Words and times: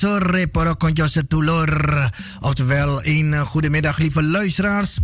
Para 0.00 0.74
konco 0.74 1.06
setulur. 1.06 2.10
Oftewel, 2.40 3.04
een 3.04 3.46
goedemiddag 3.46 3.98
lieve 3.98 4.22
luisteraars. 4.22 4.98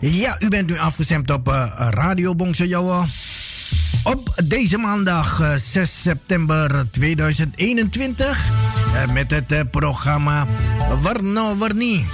Ja, 0.00 0.36
u 0.40 0.48
bent 0.48 0.68
nu 0.68 0.78
afgestemd 0.78 1.30
op 1.30 1.48
uh, 1.48 1.88
Radio 1.90 2.34
Bongso 2.34 2.64
Jouwe. 2.64 3.04
Op 4.02 4.34
deze 4.44 4.78
maandag 4.78 5.42
6 5.56 5.74
eh, 5.74 5.84
september 5.84 6.86
2021. 6.90 8.44
Uh, 8.94 9.12
met 9.12 9.30
het 9.30 9.70
programma 9.70 10.46
Warno 11.02 11.56
Warni. 11.56 12.04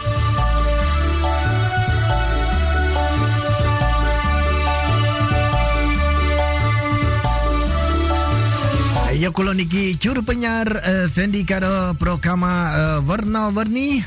Ya 9.16 9.32
koloniki 9.32 9.96
curu 9.96 10.20
penyar 10.20 10.68
uh, 10.68 11.08
Fendi 11.08 11.40
kado 11.48 11.96
programa 11.96 12.76
uh, 12.76 12.98
warna 13.00 13.48
warni. 13.48 14.04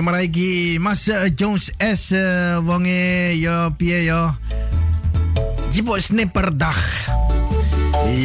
Meraiki 0.00 0.80
Mas 0.80 1.12
Jones 1.36 1.76
S 1.76 2.16
uh, 2.16 2.56
wonge 2.64 3.36
yo 3.36 3.68
pie 3.76 4.08
yo. 4.08 4.32
Jibo 5.76 6.00
snipperdag. 6.00 6.80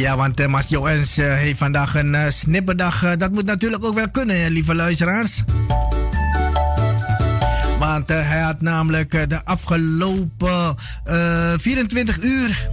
Ja, 0.00 0.16
want 0.16 0.40
Mas 0.48 0.72
Jones 0.72 1.20
heeft 1.20 1.60
vandaag 1.60 2.00
een 2.00 2.16
snipperdag. 2.32 3.16
Dat 3.20 3.32
moet 3.32 3.44
natuurlijk 3.44 3.84
ook 3.84 3.94
wel 3.94 4.10
kunnen, 4.10 4.50
lieve 4.50 4.74
luisteraars. 4.74 5.44
Want 7.78 8.08
hij 8.08 8.40
had 8.40 8.60
namelijk 8.60 9.28
de 9.28 9.44
afgelopen 9.44 10.74
uh, 11.04 11.52
24 11.56 12.22
uur 12.22 12.68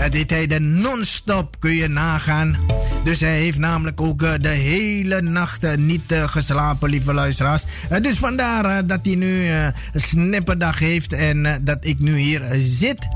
dat 0.00 0.12
deed 0.12 0.30
hij 0.30 0.46
de 0.46 0.60
non-stop, 0.60 1.56
kun 1.58 1.74
je 1.74 1.88
nagaan. 1.88 2.56
Dus 3.04 3.20
hij 3.20 3.38
heeft 3.38 3.58
namelijk 3.58 4.00
ook 4.00 4.22
eh, 4.22 4.32
de 4.40 4.48
hele 4.48 5.22
nacht 5.22 5.64
eh, 5.64 5.76
niet 5.76 6.12
eh, 6.12 6.28
geslapen, 6.28 6.90
lieve 6.90 7.14
luisteraars. 7.14 7.64
Dus 8.02 8.18
vandaar 8.18 8.86
dat 8.86 9.00
hij 9.02 9.14
nu 9.14 9.48
een 9.48 9.72
snipperdag 9.94 10.78
heeft 10.78 11.12
en 11.12 11.60
dat 11.64 11.78
ik 11.80 11.98
nu 11.98 12.18
hier 12.18 12.42
zit. 12.54 13.08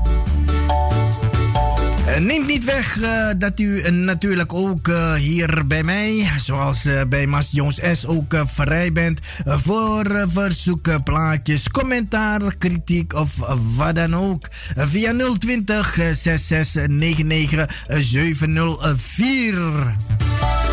Uh, 2.07 2.17
neemt 2.17 2.47
niet 2.47 2.63
weg 2.63 2.97
uh, 2.97 3.29
dat 3.37 3.59
u 3.59 3.65
uh, 3.65 3.91
natuurlijk 3.91 4.53
ook 4.53 4.91
hier 5.17 5.67
bij 5.67 5.83
mij, 5.83 6.29
zoals 6.37 6.87
bij 7.09 7.27
Mas 7.27 7.49
Jones 7.51 7.79
S, 7.93 8.05
ook 8.05 8.35
vrij 8.45 8.91
bent 8.91 9.19
voor 9.45 10.25
verzoeken, 10.27 11.03
plaatjes, 11.03 11.69
commentaar, 11.69 12.55
kritiek 12.57 13.13
of 13.13 13.35
wat 13.75 13.95
dan 13.95 14.15
ook. 14.15 14.47
via 14.75 15.13
020 15.37 15.93
6699 15.93 17.85
704. 17.87 20.64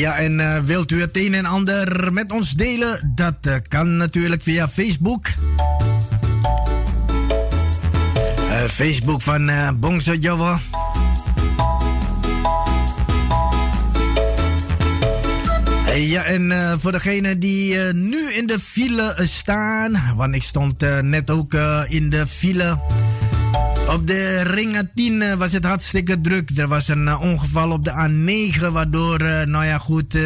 Ja, 0.00 0.16
en 0.16 0.38
uh, 0.38 0.58
wilt 0.58 0.90
u 0.90 1.00
het 1.00 1.16
een 1.16 1.34
en 1.34 1.44
ander 1.44 2.12
met 2.12 2.32
ons 2.32 2.50
delen? 2.50 3.12
Dat 3.14 3.34
uh, 3.46 3.54
kan 3.68 3.96
natuurlijk 3.96 4.42
via 4.42 4.68
Facebook. 4.68 5.26
Uh, 8.38 8.64
Facebook 8.64 9.22
van 9.22 9.48
uh, 9.48 9.70
Bongso 9.74 10.14
Java. 10.14 10.60
Ja, 15.94 16.24
en 16.24 16.52
voor 16.80 16.92
degenen 16.92 17.38
die 17.38 17.76
nu 17.92 18.32
in 18.32 18.46
de 18.46 18.60
file 18.60 19.14
staan, 19.18 20.02
want 20.16 20.34
ik 20.34 20.42
stond 20.42 21.02
net 21.02 21.30
ook 21.30 21.54
in 21.88 22.10
de 22.10 22.26
file. 22.26 22.78
Op 23.90 24.06
de 24.06 24.42
ring 24.42 24.88
10 24.94 25.20
uh, 25.20 25.32
was 25.34 25.52
het 25.52 25.64
hartstikke 25.64 26.20
druk. 26.20 26.50
Er 26.56 26.68
was 26.68 26.88
een 26.88 27.06
uh, 27.06 27.20
ongeval 27.20 27.70
op 27.70 27.84
de 27.84 27.90
A9, 27.90 28.72
waardoor, 28.72 29.22
uh, 29.22 29.42
nou 29.42 29.64
ja, 29.64 29.78
goed, 29.78 30.18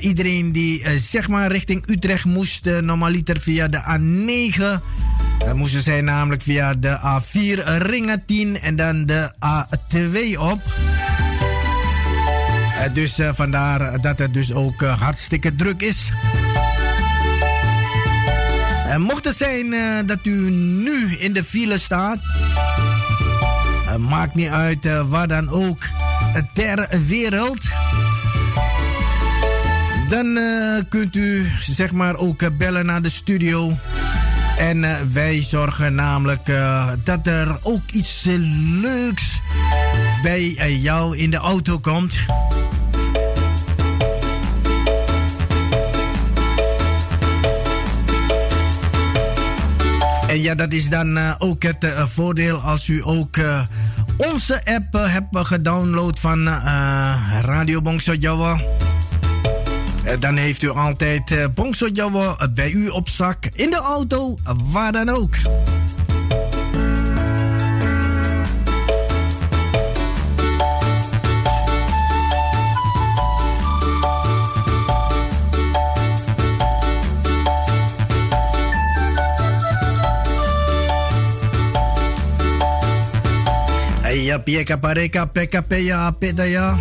iedereen 0.00 0.52
die 0.52 0.98
zeg 0.98 1.28
maar 1.28 1.52
richting 1.52 1.88
Utrecht 1.88 2.24
moest, 2.24 2.64
normaliter 2.80 3.40
via 3.40 3.68
de 3.68 3.80
A9. 3.98 4.62
moesten 5.54 5.82
zij 5.82 6.00
namelijk 6.00 6.42
via 6.42 6.74
de 6.74 6.98
A4 6.98 7.76
ring 7.78 8.22
10 8.26 8.60
en 8.60 8.76
dan 8.76 9.04
de 9.04 9.32
A2 9.32 10.38
op. 10.38 10.60
dus 12.92 13.18
vandaar 13.32 14.00
dat 14.00 14.18
het 14.18 14.34
dus 14.34 14.52
ook 14.52 14.80
hartstikke 14.80 15.56
druk 15.56 15.82
is. 15.82 16.10
En 18.90 19.00
mocht 19.00 19.24
het 19.24 19.36
zijn 19.36 19.74
dat 20.06 20.18
u 20.22 20.50
nu 20.50 21.16
in 21.18 21.32
de 21.32 21.44
file 21.44 21.78
staat, 21.78 22.18
uh, 23.86 23.96
maakt 23.96 24.34
niet 24.34 24.48
uit 24.48 24.88
waar 25.08 25.28
dan 25.28 25.48
ook 25.48 25.78
ter 26.54 26.88
wereld. 27.06 27.64
Dan 30.08 30.38
kunt 30.88 31.16
u 31.16 31.50
zeg 31.66 31.92
maar 31.92 32.16
ook 32.16 32.56
bellen 32.58 32.86
naar 32.86 33.02
de 33.02 33.10
studio. 33.10 33.72
En 34.58 35.12
wij 35.12 35.42
zorgen 35.42 35.94
namelijk 35.94 36.52
dat 37.04 37.26
er 37.26 37.58
ook 37.62 37.90
iets 37.92 38.24
leuks 38.80 39.40
bij 40.22 40.76
jou 40.80 41.16
in 41.16 41.30
de 41.30 41.36
auto 41.36 41.78
komt. 41.78 42.14
En 50.30 50.42
ja, 50.42 50.54
dat 50.54 50.72
is 50.72 50.88
dan 50.88 51.16
uh, 51.16 51.34
ook 51.38 51.62
het 51.62 51.84
uh, 51.84 52.06
voordeel 52.06 52.56
als 52.56 52.88
u 52.88 53.00
ook 53.04 53.36
uh, 53.36 53.62
onze 54.16 54.64
app 54.64 54.92
hebt 54.92 55.46
gedownload 55.46 56.18
van 56.18 56.48
Radio 57.40 57.80
Bongso 57.80 58.12
Jawa. 58.12 58.60
dan 60.18 60.36
heeft 60.36 60.62
u 60.62 60.68
altijd 60.70 61.54
Bongso 61.54 61.86
Jawa 61.92 62.48
bij 62.54 62.70
u 62.70 62.88
op 62.88 63.08
zak, 63.08 63.46
in 63.52 63.70
de 63.70 63.80
auto, 63.80 64.38
waar 64.72 64.92
dan 64.92 65.08
ook. 65.08 65.34
Ya 84.30 84.38
pia 84.38 84.62
kapareka 84.62 85.26
peka 85.26 85.58
peya 85.66 86.06
peta 86.14 86.46
ya 86.46 86.78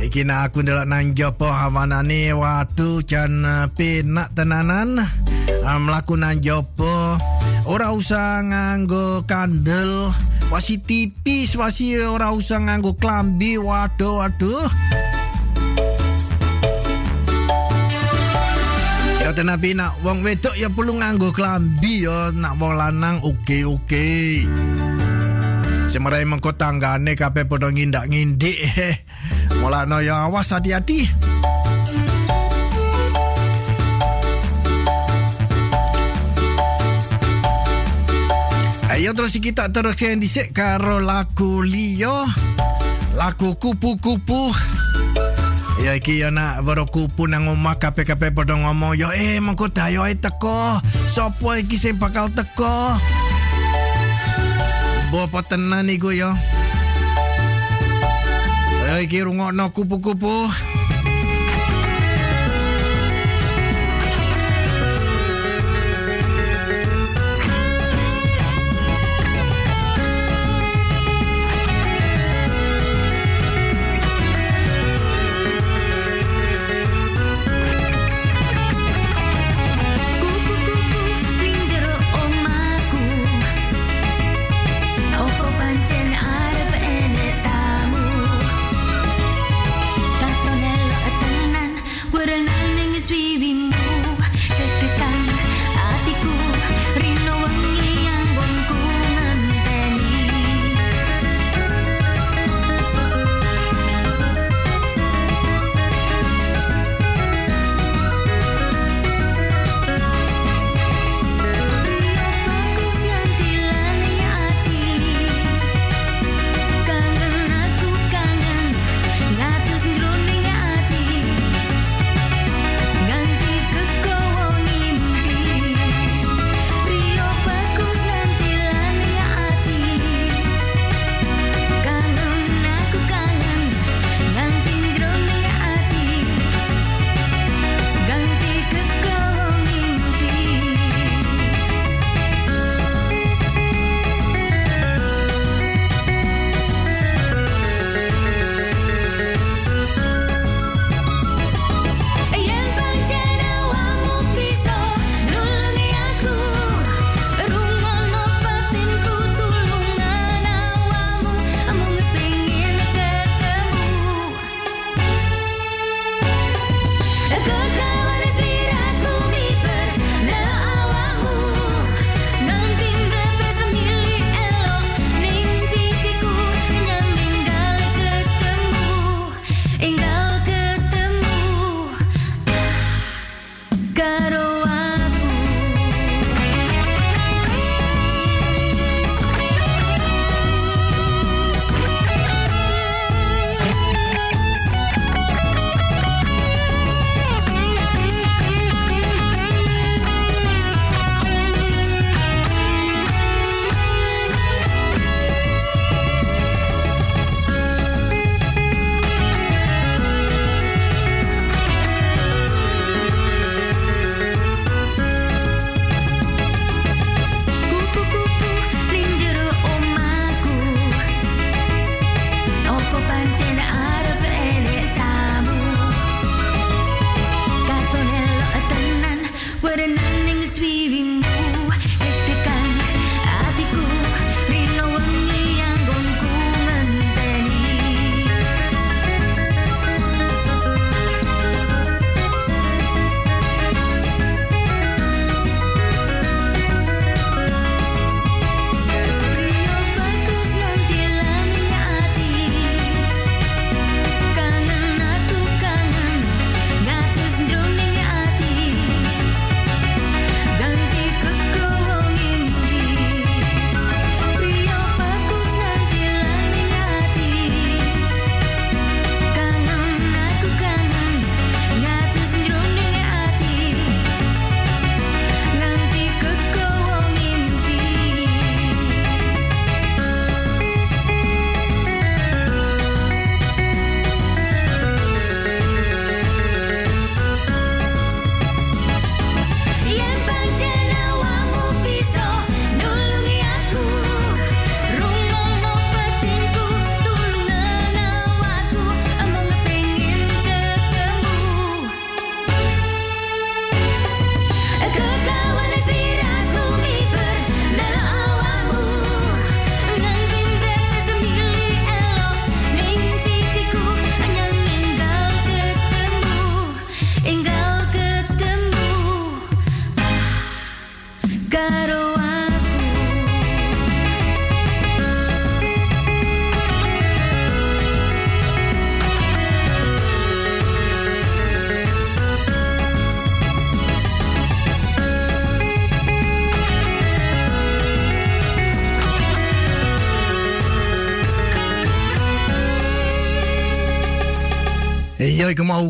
ikina 0.00 0.48
aku 0.48 0.64
ndelok 0.64 0.88
nang 0.88 1.12
jopo 1.12 1.44
hawanane 1.44 2.32
watu 2.32 3.04
jan 3.04 3.44
pe 3.76 4.00
nak 4.08 4.32
tenanan. 4.32 4.96
Mlaku 5.68 6.16
nang 6.16 6.40
jopo. 6.40 6.88
Ora 7.68 7.92
usah 7.92 8.40
nganggo 8.40 9.20
kandel. 9.28 10.08
Wasi 10.48 10.80
tipis 10.80 11.52
wasi 11.60 11.92
ora 12.00 12.32
usah 12.32 12.56
nganggo 12.56 12.96
klambi. 12.96 13.60
Waduh 13.60 14.24
waduh. 14.24 14.64
Ya 19.20 19.36
tenapi 19.36 19.76
nak 19.76 19.92
wong 20.00 20.24
wedok 20.24 20.56
ya 20.56 20.72
perlu 20.72 20.96
nganggo 20.96 21.36
klambi 21.36 22.08
ya. 22.08 22.32
Nak 22.32 22.56
wong 22.56 22.80
lanang 22.80 23.20
oke 23.20 23.44
okay, 23.44 23.62
oke. 23.68 23.76
okay. 23.84 24.97
Semerai 25.98 26.30
mengko 26.30 26.54
tanggane 26.54 27.18
kabeh 27.18 27.50
padha 27.50 27.74
ngindak-ngindik. 27.74 28.54
Mulane 29.58 29.98
ya 30.06 30.30
awas 30.30 30.54
hati-hati. 30.54 31.10
Ya 38.94 39.10
terus 39.10 39.34
kita 39.42 39.74
terus 39.74 39.98
yang 39.98 40.22
dhisik 40.22 40.54
karo 40.54 41.02
lagu 41.02 41.66
liyo. 41.66 42.30
Lagu 43.18 43.58
kupu-kupu. 43.58 44.54
Ya 45.82 45.98
iki 45.98 46.22
ya 46.22 46.30
nak 46.30 46.62
baru 46.62 46.86
kupu 46.86 47.26
nang 47.26 47.50
omah 47.50 47.74
kabeh-kabeh 47.82 48.30
padha 48.38 48.54
ngomong 48.54 48.94
ya 48.94 49.10
eh 49.18 49.42
mengko 49.42 49.66
dayo 49.66 50.06
ae 50.06 50.14
teko. 50.14 50.78
Sopo 51.10 51.58
iki 51.58 51.74
sing 51.74 51.98
bakal 51.98 52.30
teko? 52.30 52.94
bopo 55.10 55.40
tenan 55.42 55.88
iku 55.88 56.12
yo. 56.12 56.30
Ayo 58.88 59.00
iki 59.04 59.24
rungokno 59.24 59.68
kupu-kupu. 59.72 60.52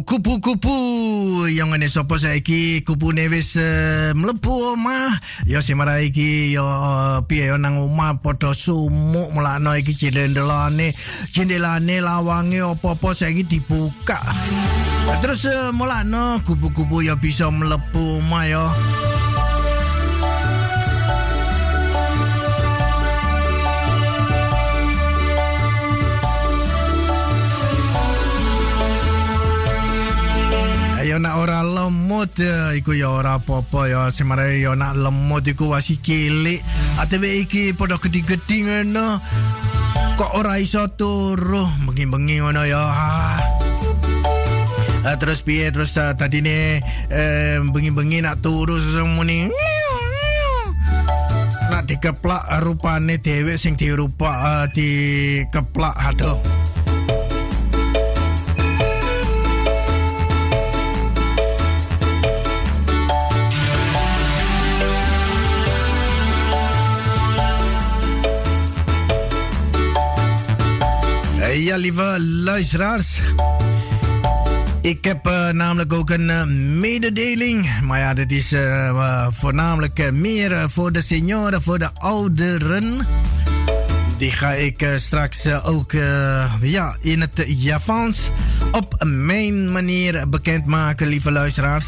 Ja, 0.08 0.14
ik 0.14 0.24
mau 0.24 0.40
kupu 0.40 0.40
kupu. 0.40 1.48
Yang 1.48 1.74
ini 1.76 1.88
sopo 1.88 2.16
saiki 2.16 2.82
kupu 2.82 3.12
ne 3.12 3.28
wis 3.28 3.56
uh, 3.56 4.14
mlebu 4.14 4.72
omah. 4.72 5.18
Ya 5.46 5.60
semara 5.60 6.00
iki 6.00 6.52
ya 6.52 6.62
uh, 6.62 7.20
piye 7.26 7.46
ya 7.46 7.56
nang 7.58 7.76
omah 7.76 8.20
padha 8.22 8.54
sumuk 8.54 9.32
mulakno 9.34 9.76
iki 9.76 9.92
jendelane, 9.94 10.94
jendelane 11.32 12.00
lawange 12.00 12.62
opo-opo 12.62 13.14
saiki 13.14 13.44
dibuka. 13.44 14.20
Terus 15.20 15.44
uh, 15.44 15.72
mulakno 15.72 16.40
kupu-kupu 16.44 17.02
ya 17.02 17.16
bisa 17.16 17.50
mlebu 17.50 18.18
omah 18.18 18.48
ya. 18.48 18.64
Nak 31.18 31.34
ora 31.42 31.60
lemut 31.66 32.30
ya. 32.38 32.72
Iku 32.72 32.94
ya 32.94 33.10
ora 33.10 33.42
apa-apa 33.42 33.90
ya. 33.90 34.02
Semare 34.14 34.56
ya 34.58 34.72
nak 34.78 34.94
lemut 34.94 35.44
iku 35.44 35.74
wasi 35.74 35.98
cilik. 35.98 36.62
Atewe 37.02 37.42
iki 37.42 37.74
padha 37.74 37.98
gedhi-gedhi 37.98 38.64
ngono. 38.64 39.18
Kok 40.18 40.32
ora 40.38 40.58
iso 40.58 40.86
turu? 40.94 41.66
Bengi-bengi 41.86 42.42
ngono 42.42 42.62
ya. 42.64 42.84
Ah, 45.06 45.16
terus 45.18 45.46
piye? 45.46 45.70
Terus 45.70 45.94
uh, 45.98 46.14
tadi 46.14 46.42
ne 46.42 46.82
eh, 47.10 47.58
bengi-bengi 47.62 48.22
nak 48.22 48.42
turu 48.42 48.76
sesungguhnya 48.76 49.50
nak 51.68 51.84
dikeplak 51.84 52.42
rupane 52.64 53.20
dhewe 53.22 53.54
sing 53.54 53.76
dirupa 53.76 54.26
uh, 54.26 54.66
dikeplak 54.72 55.94
aduh 56.10 56.40
Ja, 71.64 71.76
lieve 71.76 72.16
luisteraars. 72.20 73.20
Ik 74.82 75.04
heb 75.04 75.26
uh, 75.26 75.48
namelijk 75.48 75.92
ook 75.92 76.10
een 76.10 76.28
uh, 76.28 76.44
mededeling. 76.80 77.80
Maar 77.82 77.98
ja, 77.98 78.14
dit 78.14 78.32
is 78.32 78.52
uh, 78.52 79.26
voornamelijk 79.30 80.12
meer 80.12 80.70
voor 80.70 80.92
de 80.92 81.02
senioren, 81.02 81.62
voor 81.62 81.78
de 81.78 81.90
ouderen. 81.94 83.06
Die 84.18 84.30
ga 84.30 84.52
ik 84.52 84.86
straks 84.96 85.46
ook 85.46 85.92
ja, 86.60 86.96
in 87.00 87.20
het 87.20 87.44
Javans 87.46 88.30
op 88.70 89.04
mijn 89.06 89.72
manier 89.72 90.28
bekendmaken, 90.28 91.06
lieve 91.06 91.30
luisteraars. 91.30 91.86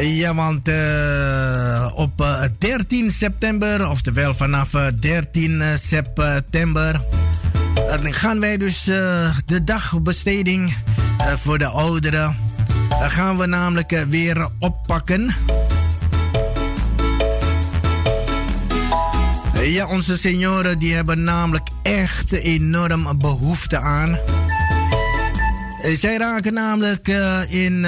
Ja, 0.00 0.34
want 0.34 0.68
uh, 0.68 1.92
op 1.94 2.20
uh, 2.20 2.42
13 2.58 3.10
september, 3.10 3.88
oftewel 3.88 4.34
vanaf 4.34 4.74
uh, 4.74 4.86
13 5.00 5.62
september, 5.74 7.04
gaan 8.00 8.40
wij 8.40 8.56
dus 8.56 8.84
de 9.46 9.64
dagbesteding 9.64 10.74
voor 11.36 11.58
de 11.58 11.66
ouderen. 11.66 12.36
gaan 13.00 13.38
we 13.38 13.46
namelijk 13.46 14.04
weer 14.08 14.48
oppakken. 14.58 15.34
Ja, 19.62 19.86
onze 19.86 20.16
senioren 20.16 20.78
die 20.78 20.94
hebben 20.94 21.24
namelijk 21.24 21.68
echt 21.82 22.32
enorm 22.32 23.18
behoefte 23.18 23.78
aan. 23.78 24.18
Zij 25.92 26.16
raken 26.16 26.52
namelijk 26.52 27.08
in 27.48 27.86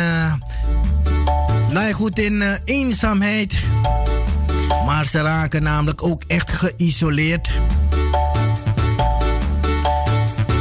ja, 1.85 1.93
goed 1.93 2.19
in 2.19 2.35
uh, 2.35 2.53
eenzaamheid. 2.65 3.55
Maar 4.87 5.07
ze 5.07 5.21
raken 5.21 5.63
namelijk 5.63 6.03
ook 6.03 6.23
echt 6.27 6.51
geïsoleerd. 6.51 7.51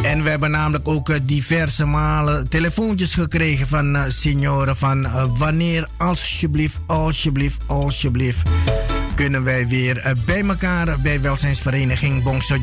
En 0.04 0.24
we 0.24 0.30
hebben 0.30 0.52
namelijk 0.52 0.88
ook 0.88 1.10
uh, 1.10 1.16
diverse 1.24 1.86
malen 1.86 2.50
telefoontjes 2.50 3.14
gekregen 3.14 3.68
van 3.68 3.96
uh, 3.96 4.04
senioren 4.08 4.78
van 4.78 5.28
wanneer 5.38 5.88
alsjeblieft, 5.98 6.80
alsjeblieft, 6.86 7.62
alsjeblieft 7.66 8.50
kunnen 9.16 9.44
wij 9.44 9.68
weer 9.68 10.14
bij 10.26 10.44
elkaar 10.48 11.00
bij 11.02 11.22
welzijnsvereniging 11.22 12.24
Bongso. 12.24 12.58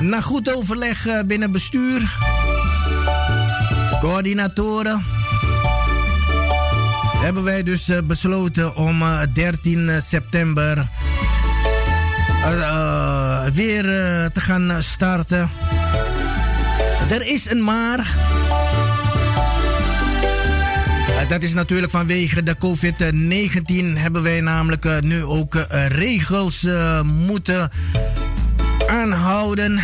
Na 0.00 0.20
goed 0.20 0.56
overleg 0.56 1.06
binnen 1.26 1.52
bestuur 1.52 2.16
coördinatoren 4.00 5.04
hebben 7.22 7.44
wij 7.44 7.62
dus 7.62 7.88
uh, 7.88 7.98
besloten 8.04 8.76
om 8.76 9.02
uh, 9.02 9.20
13 9.32 10.02
september 10.02 10.88
uh, 12.46 13.44
weer 13.52 13.82
te 14.32 14.40
gaan 14.40 14.82
starten. 14.82 15.50
Er 17.10 17.26
is 17.26 17.50
een 17.50 17.64
maar. 17.64 18.06
dat 21.28 21.42
is 21.42 21.54
natuurlijk 21.54 21.92
vanwege 21.92 22.42
de 22.42 22.56
COVID-19 22.56 23.98
hebben 23.98 24.22
wij 24.22 24.40
namelijk 24.40 25.00
nu 25.00 25.24
ook 25.24 25.66
regels 25.88 26.66
moeten 27.04 27.70
aanhouden. 28.86 29.80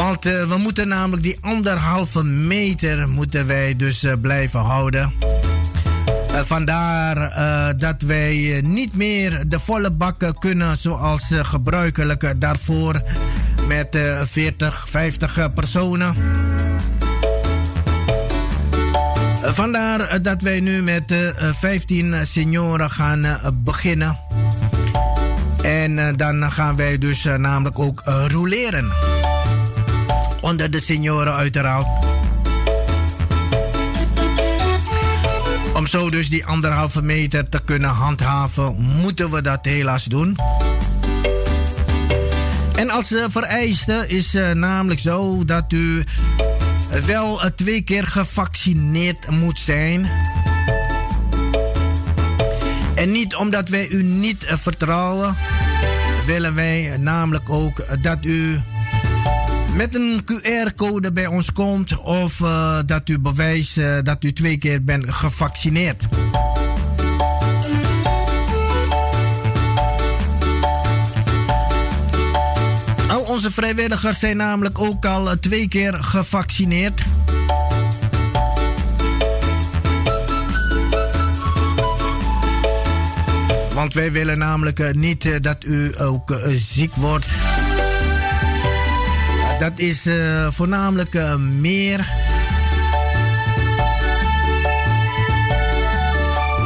Want 0.00 0.26
uh, 0.26 0.44
we 0.44 0.56
moeten 0.56 0.88
namelijk 0.88 1.22
die 1.22 1.38
anderhalve 1.40 2.24
meter 2.24 3.08
moeten 3.08 3.46
wij 3.46 3.76
dus 3.76 4.04
uh, 4.04 4.12
blijven 4.20 4.60
houden. 4.60 5.12
Uh, 6.30 6.40
vandaar 6.44 7.32
dat 7.76 8.02
wij 8.02 8.60
niet 8.64 8.94
meer 8.94 9.44
de 9.48 9.60
volle 9.60 9.90
bakken 9.90 10.38
kunnen 10.38 10.76
zoals 10.76 11.34
gebruikelijk 11.42 12.40
daarvoor 12.40 13.02
met 13.66 13.98
40, 14.24 14.88
50 14.88 15.54
personen. 15.54 16.14
Vandaar 19.42 20.22
dat 20.22 20.40
wij 20.40 20.60
nu 20.60 20.82
met 20.82 21.14
15 21.52 22.26
senioren 22.26 22.90
gaan 22.90 23.26
beginnen. 23.64 24.18
En 25.62 26.16
dan 26.16 26.52
gaan 26.52 26.76
wij 26.76 26.98
dus 26.98 27.24
namelijk 27.24 27.78
ook 27.78 28.02
roleren 28.28 28.92
onder 30.40 30.70
de 30.70 30.80
senioren 30.80 31.34
uiteraard. 31.34 31.86
Om 35.74 35.86
zo 35.86 36.10
dus 36.10 36.28
die 36.28 36.46
anderhalve 36.46 37.02
meter 37.02 37.48
te 37.48 37.60
kunnen 37.64 37.90
handhaven, 37.90 38.80
moeten 38.80 39.30
we 39.30 39.42
dat 39.42 39.64
helaas 39.64 40.04
doen. 40.04 40.36
En 42.74 42.90
als 42.90 43.12
uh, 43.12 43.24
vereiste 43.28 44.04
is 44.08 44.34
uh, 44.34 44.50
namelijk 44.50 45.00
zo 45.00 45.44
dat 45.44 45.72
u 45.72 46.04
wel 47.06 47.44
uh, 47.44 47.50
twee 47.50 47.82
keer 47.82 48.06
gevaccineerd 48.06 49.30
moet 49.30 49.58
zijn. 49.58 50.10
En 52.94 53.12
niet 53.12 53.36
omdat 53.36 53.68
wij 53.68 53.88
u 53.88 54.02
niet 54.02 54.44
vertrouwen, 54.48 55.36
willen 56.26 56.54
wij 56.54 56.96
namelijk 56.98 57.50
ook 57.50 58.02
dat 58.02 58.24
u 58.24 58.60
met 59.80 59.94
een 59.94 60.24
QR-code 60.24 61.12
bij 61.12 61.26
ons 61.26 61.52
komt 61.52 61.98
of 61.98 62.40
uh, 62.40 62.78
dat 62.86 63.08
u 63.08 63.18
bewijst 63.18 63.76
uh, 63.76 63.96
dat 64.02 64.24
u 64.24 64.32
twee 64.32 64.58
keer 64.58 64.84
bent 64.84 65.14
gevaccineerd. 65.14 66.02
Al 73.08 73.22
onze 73.22 73.50
vrijwilligers 73.50 74.18
zijn 74.18 74.36
namelijk 74.36 74.78
ook 74.78 75.04
al 75.04 75.38
twee 75.38 75.68
keer 75.68 75.94
gevaccineerd. 75.94 77.02
Want 83.74 83.94
wij 83.94 84.12
willen 84.12 84.38
namelijk 84.38 84.94
niet 84.94 85.42
dat 85.42 85.64
u 85.64 85.94
ook 85.98 86.40
ziek 86.46 86.94
wordt. 86.94 87.26
Dat 89.60 89.78
is 89.78 90.06
uh, 90.06 90.46
voornamelijk 90.50 91.14
uh, 91.14 91.36
meer. 91.36 92.08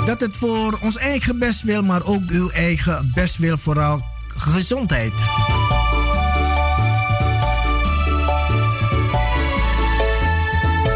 Dat 0.07 0.21
het 0.21 0.37
voor 0.37 0.79
ons 0.83 0.97
eigen 0.97 1.39
best 1.39 1.63
wil, 1.63 1.83
maar 1.83 2.05
ook 2.05 2.23
uw 2.29 2.51
eigen 2.51 3.11
best 3.15 3.37
wil, 3.37 3.59
vooral 3.59 4.05
gezondheid. 4.37 5.13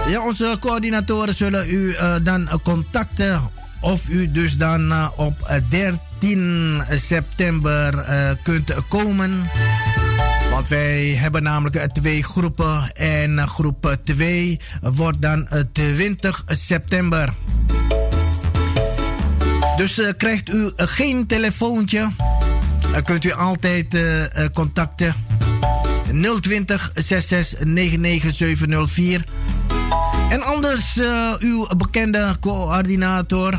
Ja, 0.09 0.27
onze 0.27 0.57
coördinatoren 0.61 1.35
zullen 1.35 1.71
u 1.71 1.89
uh, 1.93 2.15
dan 2.23 2.49
contacten 2.63 3.41
of 3.81 4.09
u 4.09 4.33
dus 4.33 4.57
dan 4.57 5.11
op 5.17 5.61
13 5.69 6.83
september 6.97 8.05
kunt 8.43 8.73
komen. 8.89 9.49
Want 10.59 10.71
wij 10.71 11.07
hebben 11.07 11.43
namelijk 11.43 11.93
twee 11.93 12.23
groepen. 12.23 12.93
En 12.93 13.49
groep 13.49 13.99
2 14.03 14.61
wordt 14.81 15.23
dan 15.23 15.49
20 15.73 16.45
september. 16.47 17.35
Dus 19.77 20.01
krijgt 20.17 20.49
u 20.49 20.71
geen 20.77 21.27
telefoontje. 21.27 22.11
Dan 22.93 23.03
kunt 23.03 23.25
u 23.25 23.33
altijd 23.33 23.99
contacten. 24.53 25.15
020 26.41 26.91
66 26.95 27.65
99 27.65 28.35
704. 28.35 29.25
En 30.31 30.43
anders 30.43 31.01
uw 31.39 31.67
bekende 31.77 32.37
coördinator 32.41 33.59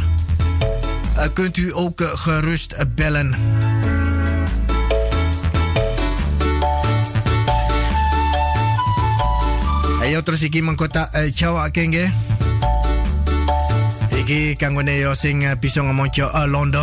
kunt 1.34 1.58
u 1.58 1.76
ook 1.76 2.02
gerust 2.14 2.76
bellen. 2.96 3.36
Ayo 10.10 10.26
terus 10.26 10.42
iki 10.42 10.66
mengkota 10.66 11.06
uh, 11.14 11.30
Jawa 11.30 11.70
kenge. 11.70 12.10
Iki 14.10 14.58
kanggo 14.58 14.82
yo 14.82 15.14
sing 15.14 15.46
uh, 15.46 15.54
bisa 15.54 15.86
ngomong 15.86 16.10
uh, 16.10 16.50
Londo. 16.50 16.82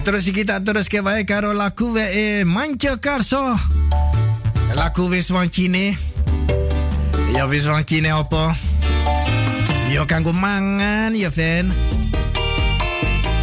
terus 0.00 0.24
kita 0.32 0.64
terus 0.64 0.88
ke 0.88 1.04
baik 1.04 1.28
karo 1.28 1.52
laku 1.52 1.92
we 1.92 2.00
e 2.00 2.26
manca 2.48 2.96
karso 2.96 3.44
laku 4.72 5.12
wis 5.12 5.28
wancine. 5.28 6.00
Ya 7.36 7.44
wis 7.44 7.68
apa? 7.68 8.56
Yo 9.92 10.08
kanggo 10.08 10.32
mangan 10.32 11.12
ya 11.12 11.28
fen. 11.28 11.68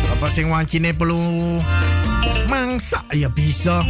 Apa 0.09 0.25
sing 0.33 0.49
wancine 0.49 0.97
perlu 0.97 1.61
mangsa 2.47 3.03
ya 3.11 3.29
bisa 3.29 3.83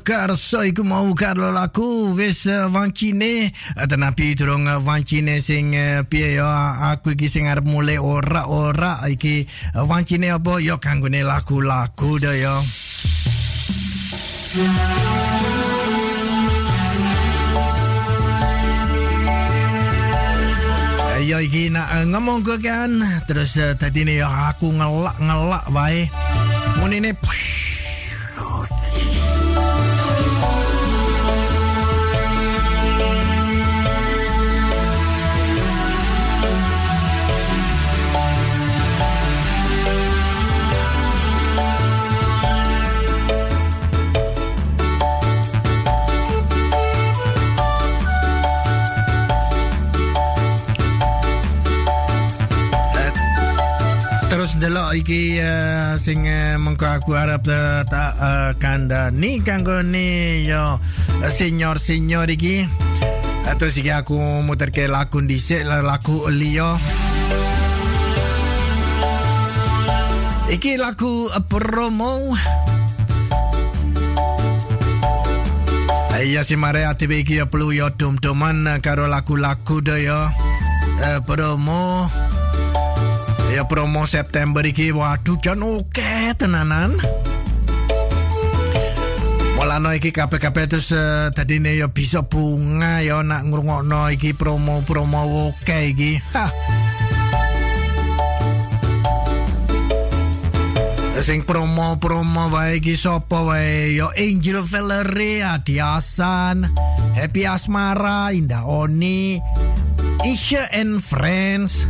kar 0.00 0.32
soi 0.40 0.72
ku 0.72 0.80
mau 0.88 1.12
kar 1.12 1.36
laku 1.36 2.16
wis 2.16 2.48
uh, 2.48 2.72
wankine 2.72 3.52
tenapi 3.76 4.32
turung 4.32 4.64
uh, 4.64 4.80
wankine 4.80 5.36
sing 5.44 5.76
uh, 5.76 6.00
piye 6.08 6.40
yo 6.40 6.48
aku 6.92 7.12
iki 7.12 7.28
sing 7.28 7.44
arep 7.44 7.68
mulai 7.68 8.00
ora 8.00 8.48
ora 8.48 9.04
iki 9.04 9.44
wankine 9.76 10.32
apa 10.32 10.64
yo 10.64 10.80
kanggone 10.80 11.20
laku-laku 11.20 12.16
dah 12.16 12.32
yo. 12.32 12.56
Yo 21.26 21.38
iki 21.42 21.68
nak 21.68 21.90
ngomong 22.08 22.46
kan 22.64 22.96
terus 23.28 23.60
tadi 23.76 24.08
ni 24.08 24.22
yo 24.22 24.30
aku 24.30 24.72
ngelak 24.72 25.20
ngelak 25.20 25.64
bae. 25.68 26.08
Mun 26.80 26.96
ini 26.96 27.12
iki 54.94 55.42
uh, 55.42 55.96
sing 55.98 56.22
uh, 56.28 56.60
mengko 56.62 56.86
aku 56.86 57.16
harap 57.16 57.42
uh, 57.48 57.82
tak 57.88 58.12
uh, 58.20 58.50
kandani 58.60 59.42
kanggo 59.42 59.82
ni 59.82 60.44
yo 60.46 60.78
uh, 60.78 61.30
senior 61.32 61.80
senior 61.80 62.28
iki. 62.28 62.68
Uh, 63.46 63.54
terus 63.58 63.78
iki 63.78 63.90
aku 63.90 64.18
muter 64.42 64.74
ke 64.74 64.90
lagu 64.90 65.22
dhisik 65.22 65.62
lagu 65.64 66.26
liyo 66.30 66.78
iki 70.50 70.78
lagu 70.78 71.30
uh, 71.30 71.42
promo 71.46 72.34
Iya 76.16 76.42
si 76.42 76.56
mare 76.56 76.88
ati 76.88 77.06
iki 77.06 77.38
ya 77.38 77.46
perlu 77.46 77.76
yo 77.76 77.92
dum-duman 77.92 78.66
uh, 78.66 78.78
karo 78.82 79.06
lagu-lagu 79.06 79.84
do 79.84 79.94
yo 79.94 80.16
uh, 80.16 81.18
promo 81.22 82.08
Ya 83.56 83.64
promo 83.64 84.04
September 84.04 84.60
iki 84.68 84.92
waduh 84.92 85.40
jan 85.40 85.64
oke 85.64 86.36
tenanan. 86.36 86.92
Mulane 89.56 89.96
iki 89.96 90.12
kabeh-kabeh 90.12 90.68
terus 90.68 90.92
uh, 90.92 91.32
tadine 91.32 91.72
ya 91.72 91.88
bisa 91.88 92.20
bunga 92.28 93.00
ya 93.00 93.24
nak 93.24 93.48
ngrungokno 93.48 94.12
iki 94.12 94.36
promo-promo 94.36 95.48
oke 95.48 95.78
iki. 95.88 96.20
Ha. 96.36 96.52
Sing 101.24 101.48
promo-promo 101.48 102.52
wae 102.52 102.76
iki 102.76 102.92
sapa 102.92 103.40
wae 103.40 103.96
ya 103.96 104.12
Angel 104.20 104.60
Valerie, 104.60 105.40
Adi 105.40 105.80
Hasan, 105.80 106.60
Happy 107.16 107.48
Asmara, 107.48 108.36
Indah 108.36 108.68
Oni, 108.68 109.40
Isha 110.28 110.68
and 110.76 111.00
Friends, 111.00 111.88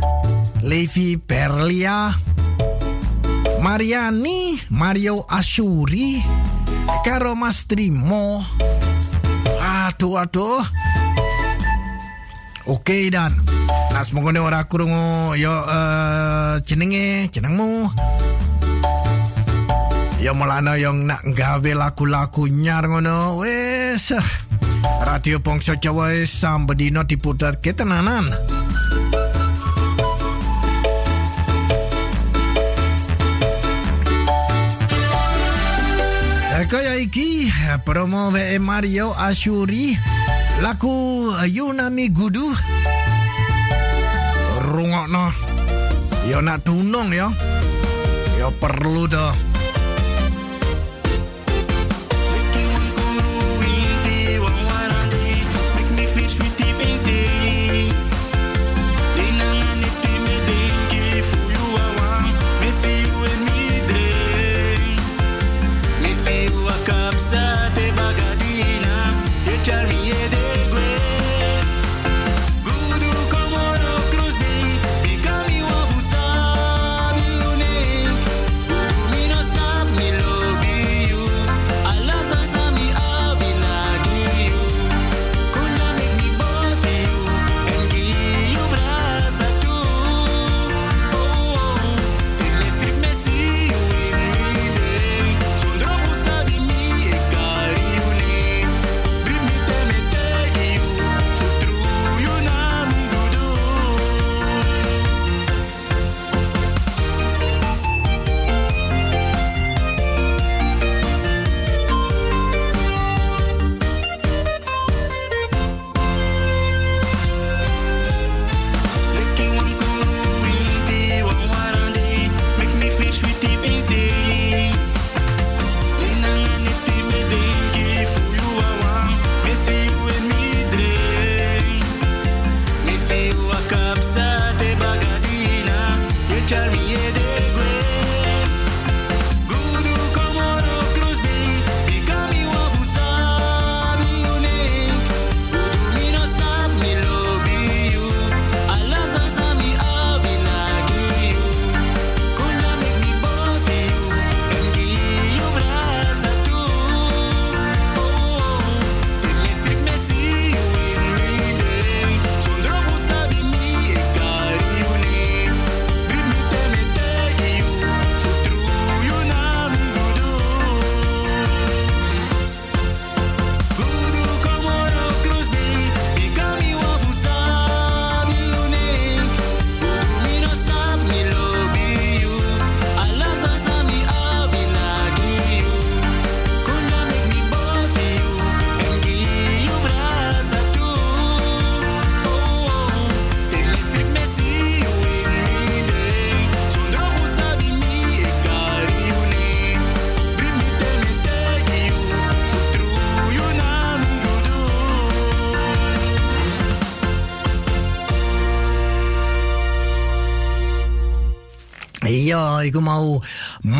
Levi 0.67 1.15
Perlia, 1.15 2.11
Mariani, 3.63 4.59
Mario 4.69 5.23
Ashuri, 5.31 6.19
Karo 7.07 7.39
Mas. 7.39 7.63
Aduh, 9.63 10.19
aduh. 10.19 10.59
Oke 12.67 13.07
dan 13.07 13.31
Nah 13.95 14.03
semoga 14.03 14.35
ini 14.35 14.43
ora 14.43 14.67
kurungu 14.67 15.39
Yo 15.39 15.55
uh, 15.55 16.59
jenenge 16.67 17.31
Jenengmu 17.31 17.87
Yo 20.19 20.35
mulana 20.35 20.75
yang 20.75 21.07
nak 21.07 21.23
gawe 21.31 21.71
lagu-lagu 21.71 22.43
nyar 22.51 22.91
ngono 22.91 23.39
Wes 23.39 24.11
Radio 24.99 25.39
Bongso 25.39 25.79
Jawa 25.79 26.11
sambedino 26.27 27.07
diputar 27.07 27.63
ke 27.63 27.71
tenanan 27.71 28.27
Kaya 36.67 36.99
iki 36.99 37.47
promo 37.87 38.27
WE 38.35 38.59
Mario 38.59 39.15
Ashuri 39.15 39.95
laku 40.59 41.31
Yunami 41.47 42.11
Gudu. 42.11 42.43
Rungokno. 44.67 45.31
Yo 46.27 46.43
nak 46.43 46.67
tunung 46.67 47.15
yo 47.15 47.31
yo 48.35 48.51
perlu 48.59 49.07
doh 49.07 49.46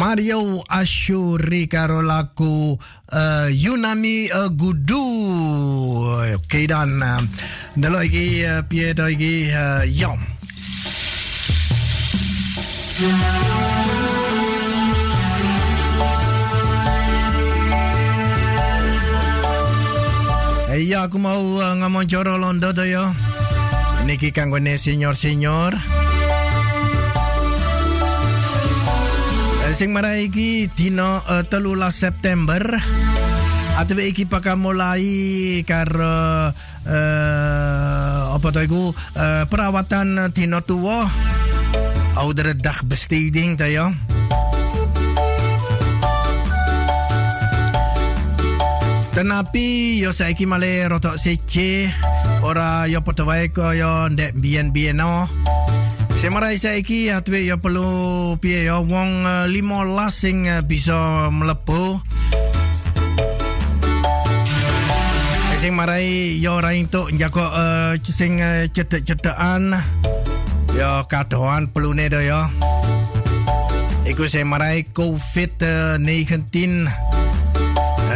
Mario 0.08 0.64
Ashuri 0.72 1.68
karo 1.68 2.00
lagu 2.00 2.80
uh, 3.12 3.48
Yunami 3.52 4.32
uh, 4.32 4.48
Gudu. 4.56 5.04
Oke 6.32 6.64
dan 6.64 6.96
uh, 7.04 7.20
delok 7.76 8.08
iki 8.08 8.48
uh, 8.48 8.64
to 8.96 9.04
iki 9.12 9.52
yom. 9.92 10.16
Iya, 20.72 21.12
aku 21.12 21.20
mau 21.20 21.36
uh, 21.60 21.76
ngomong 21.84 22.08
coro 22.08 22.40
londo 22.40 22.72
to 22.72 22.88
yo. 22.88 23.12
Niki 24.08 24.32
kanggone 24.32 24.80
senior-senior. 24.80 25.76
Sing 29.78 29.94
marai 29.94 30.26
iki 30.26 30.66
dino 30.74 31.22
uh, 31.22 31.46
telulas 31.46 32.02
September. 32.02 32.66
Atau 33.78 34.02
iki 34.02 34.26
pakal 34.26 34.58
mulai 34.58 35.62
karo 35.70 36.50
uh, 36.50 38.22
apa 38.34 38.48
to 38.50 38.66
iku 38.66 38.90
uh, 38.90 39.46
perawatan 39.46 40.34
dino 40.34 40.66
tua. 40.66 41.06
Oudere 42.26 42.58
dagbesteding 42.58 43.54
to 43.54 43.70
yo. 43.70 43.94
Tenapi 49.14 50.02
yo 50.02 50.10
saiki 50.10 50.50
male 50.50 50.90
rotok 50.90 51.22
sece 51.22 51.86
ora 52.42 52.90
yo 52.90 53.06
podo 53.06 53.30
wae 53.30 53.54
yo 53.54 54.10
ndek 54.10 54.34
biyen-biyen 54.42 54.98
no. 54.98 55.30
Semarai 56.18 56.58
saiki 56.58 57.14
atwe 57.14 57.46
yo 57.46 57.62
perlu 57.62 57.86
piye 58.42 58.66
yo 58.66 58.82
wong 58.82 59.22
uh, 59.22 59.46
15 59.46 60.10
sing 60.10 60.50
uh, 60.50 60.66
bisa 60.66 61.30
mlebu. 61.30 62.02
Sing 65.62 65.78
marai 65.78 66.42
yo 66.42 66.58
ora 66.58 66.74
entuk 66.74 67.14
njago 67.14 67.46
uh, 67.46 67.94
sing 68.02 68.42
cedek-cedekan 68.74 69.78
yo 70.74 71.06
kadoan 71.06 71.70
pelune 71.70 72.10
do 72.10 72.18
yo. 72.18 72.42
Iku 74.10 74.26
sing 74.26 74.50
marai 74.50 74.90
COVID-19 74.90 76.02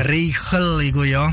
regel 0.10 0.68
iku 0.89 1.06
ya. 1.06 1.30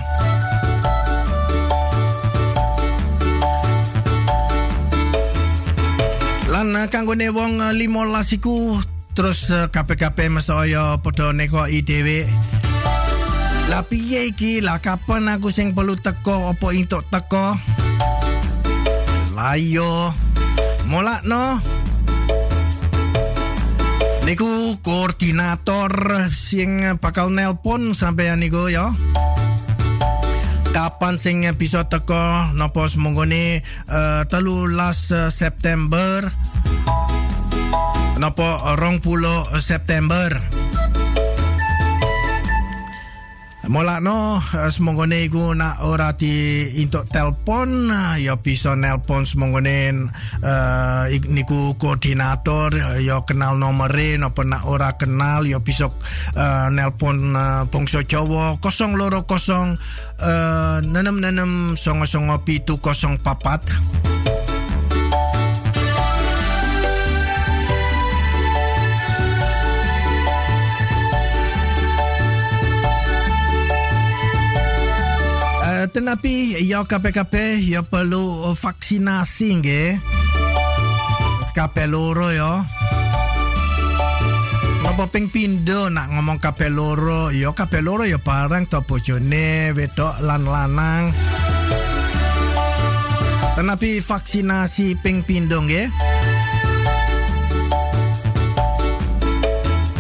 Lan 6.59 6.75
eh, 6.75 6.91
kanggone 6.91 7.31
wong 7.31 7.63
eh, 7.63 7.87
15 7.87 8.35
iku 8.43 8.75
terus 9.15 9.47
eh, 9.55 9.71
KPKP 9.71 10.27
mesaya 10.27 10.99
padha 10.99 11.31
nekoki 11.31 11.87
dhewe. 11.87 12.27
Lah 13.71 13.87
piye 13.87 14.35
iki? 14.35 14.59
Lah 14.59 14.83
kapan 14.83 15.31
aku 15.31 15.55
sing 15.55 15.71
perlu 15.71 15.95
teko 15.95 16.51
apa 16.51 16.75
entuk 16.75 17.07
teko? 17.15 17.55
Lah 19.39 19.55
yo 19.55 20.11
molakno. 20.91 21.63
Niku 24.27 24.83
koordinator 24.83 25.95
sing 26.35 26.83
bakal 26.99 27.31
nelpon 27.31 27.95
sampean 27.95 28.43
niku 28.43 28.67
ya. 28.67 28.91
Kapan 30.79 31.19
sing 31.19 31.43
bisa 31.59 31.91
teko 31.91 32.55
napa 32.55 32.87
semonggone 32.87 33.67
uh, 33.91 34.23
telulas 34.31 35.11
September? 35.35 36.23
Napa 38.23 38.79
rong 38.79 39.03
pulo 39.03 39.59
September 39.59 40.58
Mola 43.69 44.01
no 44.01 44.41
eh, 44.41 44.73
semonggone 44.73 45.29
iku 45.29 45.53
nak 45.53 45.85
ora 45.85 46.17
di 46.17 46.65
untuk 46.81 47.05
telepon 47.05 47.93
nah, 47.93 48.17
ya 48.17 48.33
bisa 48.41 48.73
nelpon 48.73 49.29
semonggone 49.29 50.09
uh, 50.41 51.05
eh, 51.05 51.21
niku 51.29 51.77
koordinator 51.77 52.73
eh, 52.73 53.05
ya 53.05 53.21
kenal 53.29 53.61
nomerin, 53.61 54.25
apa 54.25 54.41
nak 54.49 54.65
ora 54.65 54.97
kenal 54.97 55.45
ya 55.45 55.61
bisa 55.61 55.93
uh, 55.93 56.69
nelpon 56.73 57.37
uh, 57.37 57.69
bangsa 57.69 58.09
Jawa 58.09 58.57
020 58.57 58.65
uh, 58.65 59.77
666 60.81 61.77
songo 61.77 62.09
songo 62.09 62.41
pitu 62.49 62.81
04 62.81 64.38
Tenapi 75.99 76.55
ya 76.63 76.87
KPKP 76.87 77.59
ya 77.75 77.83
perlu 77.83 78.55
vaksinasi 78.55 79.49
nggih. 79.59 79.99
KP 81.51 81.77
loro 81.91 82.31
ya. 82.31 82.63
Apa 84.87 85.11
ping 85.11 85.27
pindo 85.27 85.91
nak 85.91 86.15
ngomong 86.15 86.39
KP 86.39 86.71
loro, 86.71 87.35
ya 87.35 87.51
KP 87.51 87.83
loro 87.83 88.07
ya 88.07 88.23
barang 88.23 88.71
to 88.71 88.79
bojone 88.87 89.75
wedok 89.75 90.23
lan 90.23 90.47
lanang. 90.47 91.11
Tenapi 93.59 93.99
vaksinasi 93.99 95.03
ping 95.03 95.27
pindo 95.27 95.67
nggih. 95.67 95.91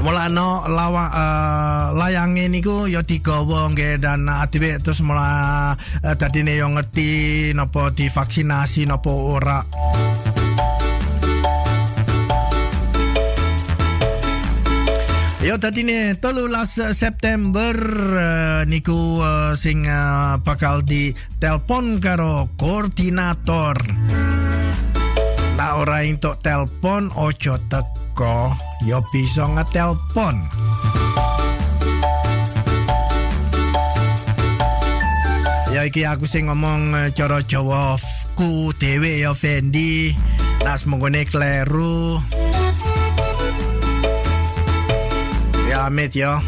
Mulano 0.08 0.64
lawa 0.72 1.04
uh, 1.12 1.86
layange 1.92 2.48
niku 2.48 2.88
ya 2.88 3.04
digawa 3.04 3.68
nggih 3.68 4.00
dan 4.00 4.24
adewe 4.24 4.80
terus 4.80 5.04
mula 5.04 5.76
uh, 5.76 6.14
dadine 6.16 6.56
yo 6.56 6.64
ngerti 6.72 7.52
napa 7.52 7.92
divaksinasi 7.92 8.88
napa 8.88 9.12
ora 9.12 9.60
Yo 15.44 15.60
tadi 15.60 15.84
ni 15.84 16.16
telulas 16.16 16.80
September 16.96 17.76
uh, 17.76 18.60
niku 18.64 19.20
uh, 19.20 19.52
sing 19.52 19.84
uh, 19.84 20.40
bakal 20.40 20.80
di 20.80 21.12
telpon 21.36 22.00
karo 22.00 22.48
koordinator. 22.56 23.76
Nah 25.60 25.72
ora 25.76 26.00
entuk 26.04 26.40
telpon 26.40 27.12
ojo 27.12 27.60
teko 27.68 28.07
yo 28.82 28.98
bisa 29.14 29.46
ngetelpon. 29.46 30.42
Ya 35.70 35.86
iki 35.86 36.02
aku 36.02 36.26
sing 36.26 36.50
ngomong 36.50 36.98
uh, 36.98 37.06
cara 37.14 37.38
Jawa 37.46 37.94
ku 38.34 38.74
dhewe 38.74 39.22
ya 39.22 39.30
Fendi. 39.38 40.10
Nas 40.66 40.82
mengone 40.90 41.22
kleru. 41.30 42.18
Ya 45.70 45.86
Amit 45.86 46.18
ya. 46.18 46.42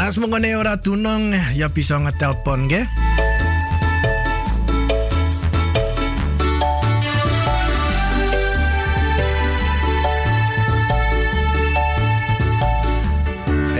Nas 0.00 0.16
mengone 0.16 0.56
ora 0.56 0.80
tunong 0.80 1.36
ya 1.52 1.68
bisa 1.68 2.00
ngetelpon 2.00 2.64
nggih. 2.64 3.09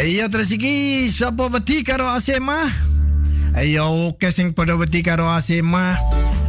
Iya 0.00 0.32
terus 0.32 0.48
iki 0.48 1.04
sapa 1.12 1.52
wedi 1.52 1.84
karo 1.84 2.08
Asema? 2.08 2.64
Ayo 3.52 4.08
oke 4.08 4.32
sing 4.32 4.56
padha 4.56 4.72
wedi 4.80 5.04
karo 5.04 5.28
Asema. 5.28 5.92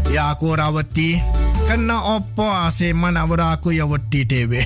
Ya 0.07 0.31
aku 0.31 0.55
ora 0.55 0.71
wedi. 0.71 1.19
Kena 1.67 2.15
opo 2.15 2.47
Asema 2.47 3.11
nak 3.11 3.27
aku 3.27 3.75
ya 3.75 3.83
wedi 3.83 4.23
dhewe. 4.23 4.63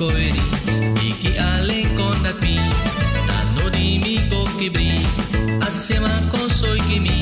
Koiri, 0.00 0.32
iki 1.04 1.36
ale 1.36 1.84
konapi, 1.92 2.56
nano 3.28 3.68
di 3.68 4.00
mi 4.00 4.16
go 4.32 4.48
kibri, 4.56 4.96
asema 5.60 6.08
konsoi 6.32 6.80
kimi, 6.88 7.20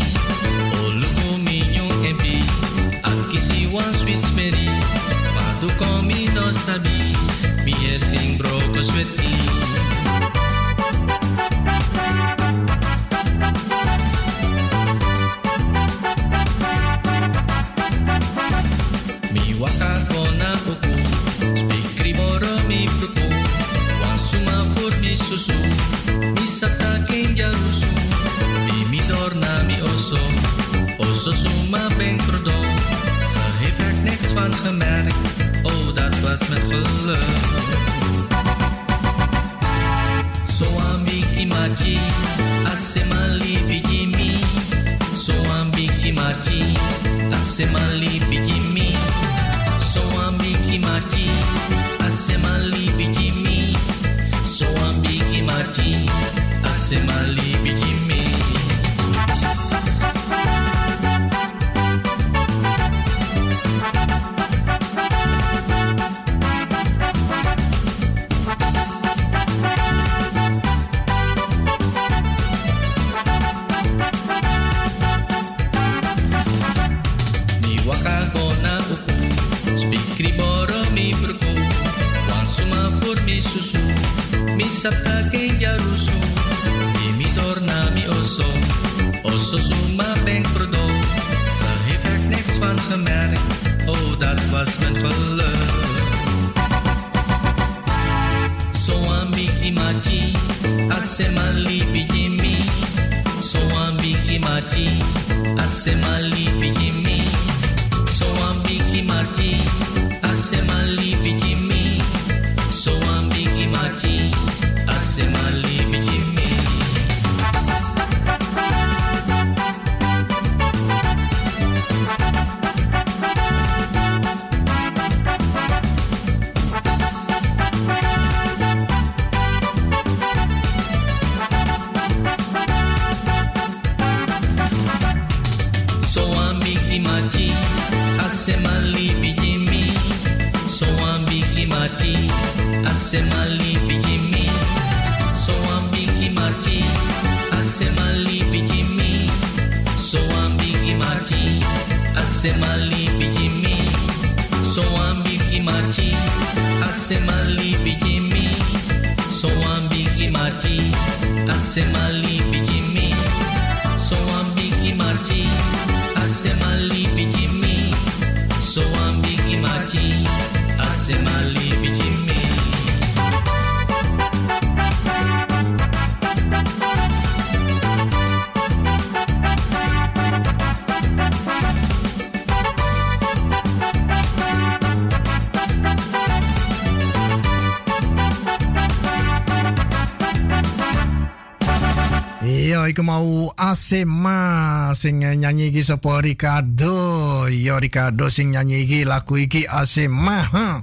Asema 193.57 194.91
sing 194.99 195.23
nyanyi 195.23 195.71
iki 195.71 195.87
sapa 195.87 196.19
Ricardo. 196.19 197.47
Yo 197.47 197.79
Ricardo 197.79 198.27
sing 198.27 198.51
nyanyi 198.51 198.83
iki 198.83 199.07
lagu 199.07 199.39
iki 199.39 199.71
Asema. 199.71 200.43
Huh? 200.51 200.83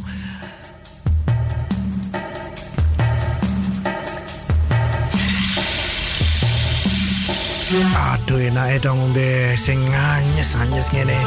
Aduh 8.16 8.39
enak 8.39 8.80
dong 8.80 8.95
ngombe 8.95 9.59
sing 9.59 9.84
anyes-anyes 9.91 10.88
ngene. 10.95 11.20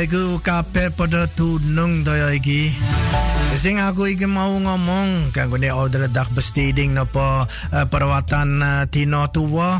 Iku 0.00 0.40
kabeh 0.40 0.88
padha 0.96 1.28
tunung 1.36 2.00
daya 2.00 2.32
iki. 2.32 2.72
Sing 3.60 3.76
aku 3.76 4.08
iki 4.08 4.24
mau 4.24 4.56
ngomong 4.56 5.34
kanggo 5.36 5.60
ne 5.60 5.68
order 5.68 6.08
dak 6.08 6.32
besteding 6.32 6.96
napa 6.96 7.44
uh, 7.44 7.86
perawatan 7.92 8.64
uh, 8.64 8.88
dina 8.88 9.28
tuwa. 9.28 9.76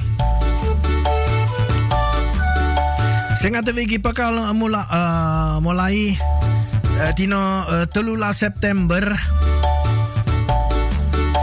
Sing 3.41 3.57
ate 3.57 3.73
iki 3.73 3.97
bakal 3.97 4.37
mula, 4.53 4.85
uh, 4.93 5.57
mulai 5.65 6.13
uh, 7.01 7.13
dina 7.17 7.65
uh, 7.65 7.87
telula 7.89 8.37
September. 8.37 9.01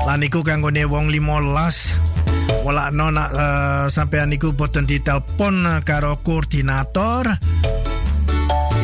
Lan 0.05 0.21
iku 0.21 0.45
kanggo 0.45 0.69
wong 0.69 1.09
15 1.09 2.09
wala 2.65 2.91
nona 2.91 3.25
uh, 3.29 3.85
sampean 3.87 4.33
iku 4.35 4.51
boten 4.53 4.85
ditelepon 4.85 5.85
karo 5.85 6.19
koordinator 6.21 7.25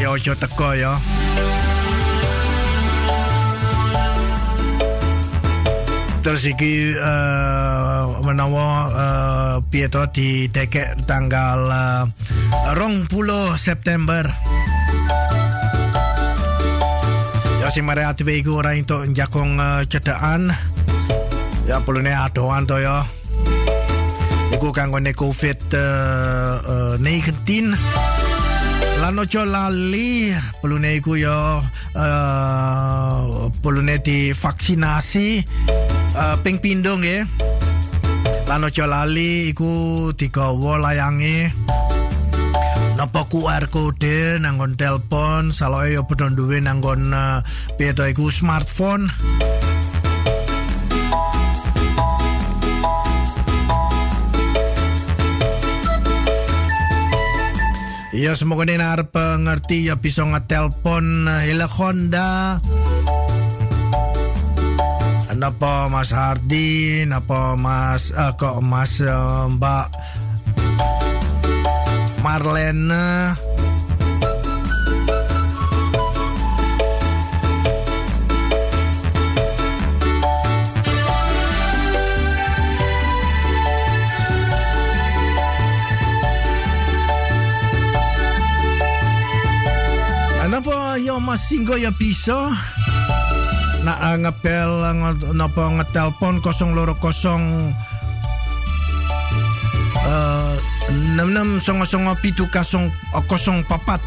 ya 0.05 0.13
ojo 0.13 0.37
teko 0.37 0.69
ya 0.77 0.93
terus 6.21 6.45
iki 6.45 6.93
uh, 6.93 8.21
menawa 8.21 8.69
uh, 8.93 9.55
Pietro 9.73 10.05
di 10.13 10.45
tekek 10.53 11.09
tanggal 11.09 11.69
uh, 11.69 12.03
rong 12.73 13.05
pulo 13.05 13.53
September. 13.53 14.25
Ya 17.61 17.69
si 17.69 17.85
mare 17.85 18.09
ati 18.09 18.25
iku 18.25 18.57
ora 18.61 18.73
entuk 18.73 19.05
jakong 19.13 19.61
uh, 19.61 19.85
cedaan 19.85 20.49
ya 21.69 21.81
perlu 21.85 22.01
adoan 22.05 22.65
to 22.65 22.81
ya. 22.81 23.05
Iku 24.53 24.73
kanggo 24.73 24.97
covid 25.13 25.61
uh, 25.77 26.97
uh, 26.97 27.01
19 27.01 28.14
Lan 29.03 29.19
ojo 29.21 29.45
lali 29.45 30.33
pelune 30.63 30.97
iku 30.97 31.13
ya 31.19 31.61
uh, 31.93 33.47
pelune 33.61 34.01
di 34.01 34.33
vaksinasi 34.33 35.45
uh, 36.17 36.35
ping 36.41 36.57
pindho 36.57 36.97
nggih. 36.97 37.27
Lan 38.49 38.65
ojo 38.65 38.85
lali 38.89 39.53
iku 39.53 40.09
digawa 40.17 40.81
layange 40.81 41.53
napa 42.95 43.27
QR 43.27 43.67
code 43.67 44.39
nanggon 44.39 44.79
telepon 44.79 45.51
saloe 45.51 45.99
ya 45.99 46.01
padha 46.07 46.31
duwe 46.31 46.63
nanggon 46.63 47.11
uh, 47.11 47.43
iku 47.79 48.31
smartphone. 48.31 49.11
Ya 58.15 58.31
semoga 58.31 58.63
ini 58.63 58.79
arep 58.79 59.11
ngerti 59.11 59.91
ya 59.91 59.99
bisa 59.99 60.23
ngetelpon 60.23 61.27
Hila 61.27 61.67
Honda. 61.67 62.55
Napa 65.35 65.91
Mas 65.91 66.15
Hardi, 66.15 67.03
napa 67.03 67.59
Mas 67.59 68.15
uh, 68.15 68.31
kok 68.39 68.63
Mas 68.63 69.03
uh, 69.03 69.51
Mbak 69.51 69.87
Marlene. 72.23 73.35
Singgo 91.35 91.75
ya 91.75 91.91
bisa. 91.91 92.51
Nak 93.83 93.99
uh, 94.01 94.17
ngepel 94.23 94.71
napa 95.35 95.63
ngetelpon 95.77 96.41
020 96.41 96.95
uh, 100.07 100.55
66 101.19 101.59
songo 101.61 101.85
songo 101.85 102.13
pitu 102.23 102.47
kasong 102.49 102.89
kosong 103.27 103.61
papat. 103.67 104.01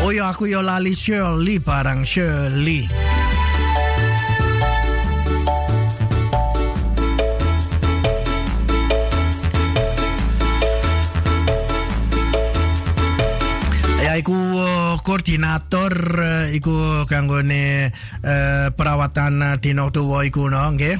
Oh 0.00 0.10
ya 0.10 0.32
aku 0.32 0.48
yo 0.48 0.64
lali 0.64 0.96
Shirley 0.96 1.60
parang 1.60 2.02
Shirley. 2.02 2.88
Ya 14.10 14.18
iku 14.18 14.34
uh, 14.34 14.98
koordinator 15.06 15.94
uh, 15.94 16.50
iku 16.50 17.06
kanggone 17.06 17.94
uh, 18.26 18.66
perawatan 18.74 19.38
uh, 19.38 19.54
dino 19.54 19.86
tuwa 19.94 20.26
iku 20.26 20.50
no 20.50 20.66
nggih. 20.74 20.98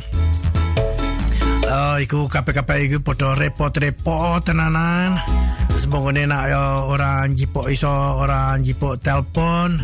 Uh, 1.66 1.98
iku 2.06 2.30
KPKP 2.30 2.70
iku 2.86 2.96
podo 3.02 3.34
repot-repot 3.34 4.46
tenanan. 4.46 5.18
Semoga 5.74 6.14
nak 6.22 6.54
yo 6.54 6.86
orang 6.86 7.34
jipok 7.34 7.74
iso 7.74 7.90
orang 7.90 8.62
jipok 8.62 9.02
telpon. 9.02 9.74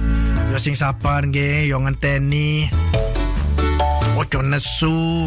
Yo 0.55 0.63
sing 0.63 0.79
sabar 0.79 1.27
nggih, 1.27 1.67
yo 1.67 1.83
ngenteni. 1.83 2.71
Ojo 4.23 4.39
nesu. 4.47 5.27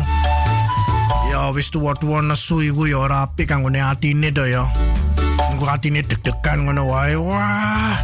Ya 1.36 1.52
wis 1.52 1.68
tuwa-tuwa 1.68 2.24
nesu 2.24 2.64
iku 2.64 2.88
yo 2.88 3.04
rapi 3.04 3.43
kanggone 3.43 3.84
atine 3.84 4.32
do 4.32 4.47
yo. 4.47 4.64
Engko 5.60 5.76
atine 5.76 5.99
deg-degan 6.07 6.64
ngono 6.64 6.88
wae. 6.88 7.20
Wah. 7.20 7.99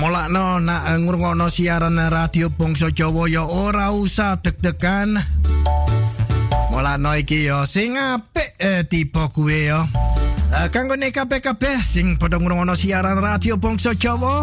Mulakno 0.00 0.64
nak 0.64 0.96
ngrungokno 0.96 1.52
siaran 1.52 2.00
radio 2.08 2.48
Bangsa 2.48 2.88
Jawa 2.88 3.28
ya 3.28 3.44
ora 3.44 3.92
usah 3.92 4.40
deg-degan. 4.40 5.12
Mulakno 6.72 7.12
iki 7.20 7.52
ya 7.52 7.68
sing 7.68 8.00
apik 8.00 8.56
eh, 8.64 8.80
tipe 8.88 9.20
kuwe 9.36 9.68
ya. 9.68 9.84
Uh, 10.56 10.72
kabeh-kabeh 10.72 11.84
sing 11.84 12.16
padha 12.16 12.40
ngrungokno 12.40 12.72
siaran 12.72 13.20
radio 13.20 13.60
Bangsa 13.60 13.92
Jawa. 13.92 14.40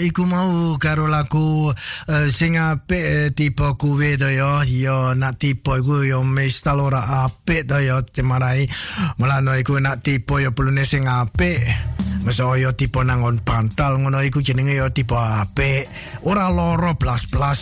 Iku 0.00 0.24
mau 0.24 0.78
karo 0.78 1.10
lagu 1.10 1.70
uh, 1.74 2.26
sing 2.30 2.56
apik 2.56 3.04
uh, 3.04 3.28
tipe 3.34 3.66
kuwe 3.76 4.14
to 4.16 4.30
ya. 4.30 4.62
Ya 4.66 5.12
nak 5.18 5.38
tipe 5.42 5.78
iku 5.78 6.06
ya 6.06 6.22
mesti 6.22 6.70
ora 6.72 7.26
apik 7.26 7.66
to 7.66 7.78
ya 7.82 8.02
temarai. 8.02 8.66
Mulane 9.18 9.60
iku 9.60 9.78
nak 9.82 10.02
tipe 10.06 10.38
ya 10.42 10.54
perlu 10.54 10.72
sing 10.86 11.06
apik. 11.10 11.58
Masa 12.26 12.50
ya 12.58 12.74
tipe 12.74 13.02
nangon 13.04 13.42
bantal 13.42 13.98
ngono 13.98 14.22
iku 14.24 14.42
jenenge 14.42 14.78
ya 14.78 14.88
tipe 14.90 15.14
apik. 15.14 15.86
Ora 16.26 16.50
loro 16.50 16.94
blas-blas. 16.98 17.60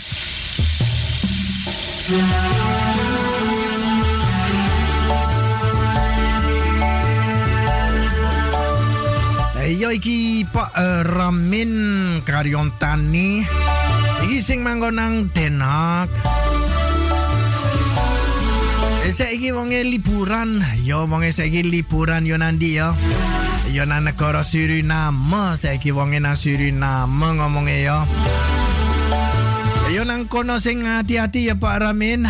Yo 9.66 9.90
iki 9.90 10.46
Pak 10.46 10.78
eh, 10.78 11.02
Ramin 11.02 11.74
Karyontani. 12.22 13.42
Iki 14.22 14.38
sing 14.38 14.62
manggon 14.62 14.94
nang 14.94 15.26
Denak. 15.34 16.06
Eh, 19.02 19.10
Saiki 19.10 19.50
wonge 19.50 19.82
liburan, 19.82 20.62
yo 20.86 21.10
wonge 21.10 21.34
saiki 21.34 21.66
liburan 21.66 22.22
yo 22.22 22.38
nandi 22.38 22.78
yo. 22.78 22.94
Yo 23.74 23.82
nang 23.82 24.06
negara 24.06 24.46
Suriname, 24.46 25.58
saiki 25.58 25.90
wonge 25.90 26.22
nang 26.22 26.38
Suriname 26.38 27.26
ngomongnya 27.34 27.76
yo. 27.82 27.98
Yo 29.90 30.06
nang 30.06 30.30
kono 30.30 30.62
sing 30.62 30.86
hati-hati 30.86 31.50
ya 31.50 31.58
Pak 31.58 31.82
Ramin. 31.82 32.22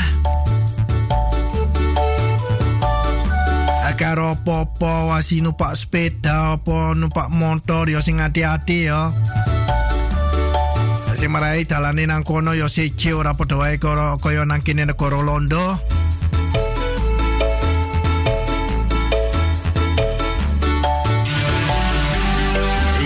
Karo 3.97 4.37
popo 4.45 5.09
wasi 5.09 5.41
numpak 5.41 5.73
sepeda 5.73 6.61
apa 6.61 6.93
numpak 6.93 7.33
motor 7.33 7.89
ya 7.89 8.05
sing 8.05 8.21
hati-hati 8.21 8.93
ya. 8.93 9.09
Sing 11.17 11.33
marai 11.33 11.65
dalane 11.65 12.05
nang 12.05 12.21
kono 12.21 12.53
ya 12.53 12.69
siji 12.69 13.17
ora 13.17 13.33
padha 13.33 13.57
wae 13.57 13.81
karo 13.81 14.21
kaya 14.21 14.45
nang 14.45 14.61
kene 14.61 14.85
negara 14.85 15.17
Londo. 15.25 15.81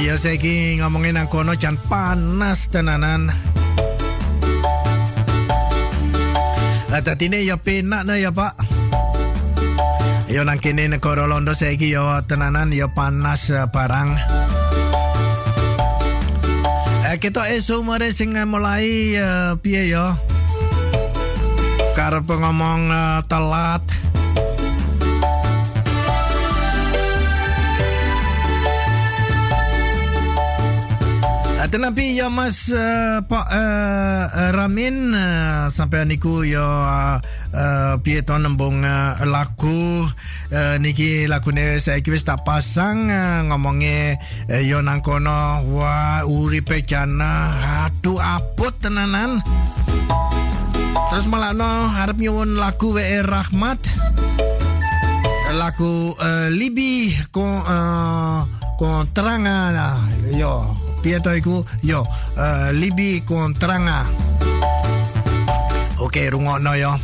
Iya 0.02 0.18
saiki 0.18 0.82
ngomongin 0.82 1.14
nang 1.14 1.30
kono 1.30 1.54
jan 1.54 1.78
panas 1.86 2.66
tenanan. 2.66 3.30
Lah 6.90 6.98
dadine 6.98 7.46
ya 7.46 7.54
penak 7.54 8.02
nah 8.02 8.18
ya 8.18 8.34
Pak. 8.34 8.69
Yo 10.30 10.46
nang 10.46 10.62
kene 10.62 10.86
negara 10.86 11.26
Londo 11.26 11.58
saiki 11.58 11.90
yo 11.90 12.06
tenanan 12.22 12.70
yo 12.70 12.86
panas 12.94 13.50
eh, 13.50 13.66
barang. 13.66 14.14
Eh 17.10 17.18
kita 17.18 17.50
esuk 17.50 17.82
mare 17.82 18.14
sing 18.14 18.38
eh, 18.38 18.46
mulai 18.46 19.18
eh, 19.18 19.58
piye 19.58 19.90
yo? 19.90 20.06
Karep 21.98 22.30
ngomong 22.30 22.94
eh, 22.94 23.18
telat. 23.26 23.82
Tetapi 31.70 32.18
ya 32.18 32.26
Mas 32.26 32.66
eh, 32.66 33.22
Pak 33.22 33.46
eh, 33.46 34.24
eh, 34.26 34.50
Ramin 34.50 35.14
eh, 35.14 35.64
sampai 35.70 36.02
niku 36.02 36.42
ya 36.42 36.66
uh, 37.22 37.94
piye 38.02 38.26
to 38.26 38.34
nembung 38.42 38.82
eh, 38.82 39.14
lagu 39.22 40.02
eh, 40.50 40.82
niki 40.82 41.30
lagune 41.30 41.78
saiki 41.78 42.10
wis 42.10 42.26
tak 42.26 42.42
pasang 42.42 43.06
eh, 43.06 43.46
ngomonge 43.46 44.18
eh, 44.50 44.62
yo 44.66 44.82
nang 44.82 44.98
kono 44.98 45.62
wah 45.70 46.26
uripe 46.26 46.82
jana 46.82 47.54
aduh 47.86 48.18
apot 48.18 48.74
tenanan. 48.82 49.38
Terus 51.14 51.30
malah 51.30 51.54
no 51.54 51.70
harap 51.94 52.18
nyuwun 52.18 52.58
lagu 52.58 52.98
WE 52.98 53.22
Rahmat. 53.22 53.78
Lagu 55.54 56.18
eh, 56.18 56.50
Libi 56.50 57.14
ko 57.30 57.46
uh, 57.46 58.59
kontranga 58.80 59.92
yo 60.32 60.72
piye 61.04 61.20
to 61.20 61.36
iku 61.36 61.60
yo 61.84 62.00
eh, 62.40 62.72
Libi 62.72 63.20
kontranga 63.28 64.08
Oke, 66.00 66.32
rungokno 66.32 66.72
yo. 66.80 66.96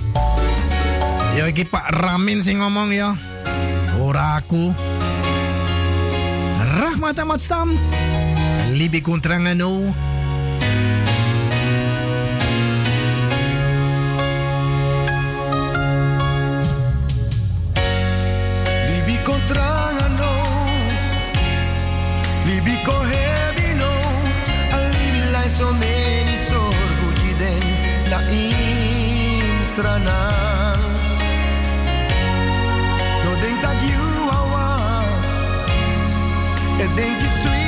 Yo 1.36 1.44
iki 1.52 1.68
Pak 1.68 2.00
Ramin 2.00 2.40
sing 2.40 2.64
ngomong 2.64 2.96
yo. 2.96 3.12
Ora 4.00 4.40
aku. 4.40 4.72
Rahmat 6.80 7.20
Ahmad 7.20 7.36
Stam. 7.36 7.76
Libi 8.72 9.04
kontrangano. 9.04 9.84
Libi 9.84 10.15
insranang 29.76 30.80
No 33.24 33.40
denk 33.40 33.62
dat 33.62 33.76
you 33.88 34.30
awa 34.30 34.76
E 36.78 36.86
denk 36.94 37.20
je 37.20 37.28
Switzerland 37.40 37.65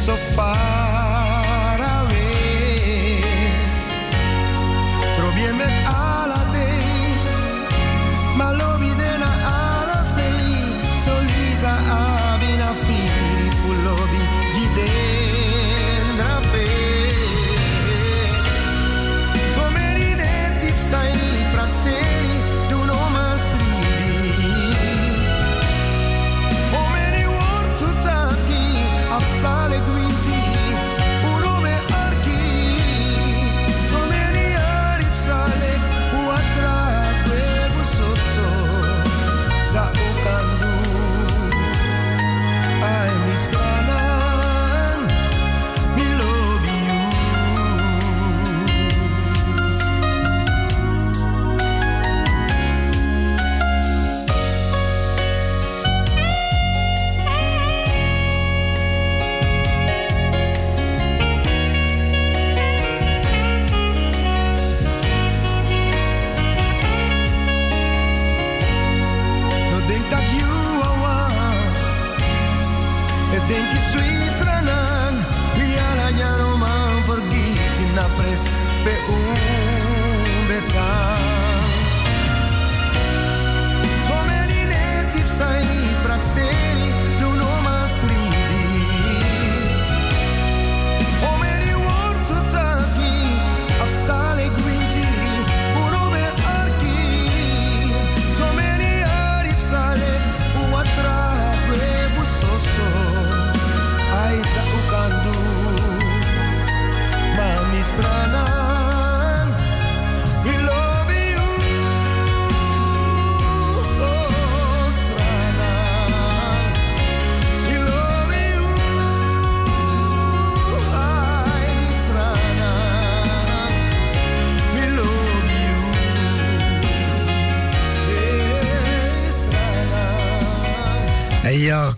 So 0.00 0.16
far 0.16 0.69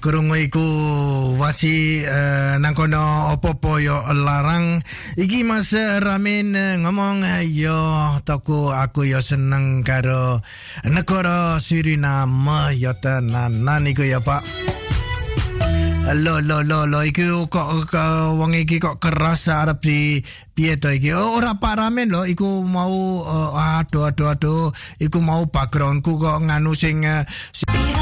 krungu 0.03 0.35
iku 0.35 0.67
wasi 1.39 2.03
uh, 2.03 2.59
nang 2.59 2.75
kono 2.75 3.31
opo-opo 3.39 3.79
yo 3.79 4.03
larang. 4.11 4.83
Iki 5.15 5.47
Mas 5.47 5.71
Ramin 5.71 6.59
eh, 6.59 6.75
ngomong 6.83 7.23
eh, 7.23 7.47
yo 7.47 8.19
toko 8.27 8.75
aku 8.75 9.07
yo 9.07 9.23
seneng 9.23 9.87
karo 9.87 10.43
negara 10.91 11.63
Suriname 11.63 12.75
yo 12.83 12.99
tenanan 12.99 13.87
iku 13.87 14.03
ya 14.03 14.19
Pak. 14.19 14.43
Lo 16.19 16.43
lo 16.43 16.67
lo 16.67 16.83
lo 16.91 17.07
iku 17.07 17.47
kok 17.47 17.87
kok 17.87 18.35
wong 18.35 18.59
iki 18.59 18.83
kok 18.83 18.99
keras 18.99 19.47
arep 19.47 19.79
di 19.87 20.19
piye 20.51 20.75
to 20.83 20.91
iki 20.91 21.15
oh, 21.15 21.39
ora 21.39 21.55
Pak 21.63 21.79
Ramin 21.79 22.11
lo 22.11 22.27
iku 22.27 22.67
mau 22.67 23.23
uh, 23.23 23.79
aduh 23.79 24.11
aduh 24.11 24.35
aduh 24.35 24.75
iku 24.99 25.23
mau 25.23 25.47
backgroundku 25.47 26.19
kok 26.19 26.43
nganu 26.43 26.75
sing 26.75 27.07
uh, 27.07 27.23
sing 27.55 28.02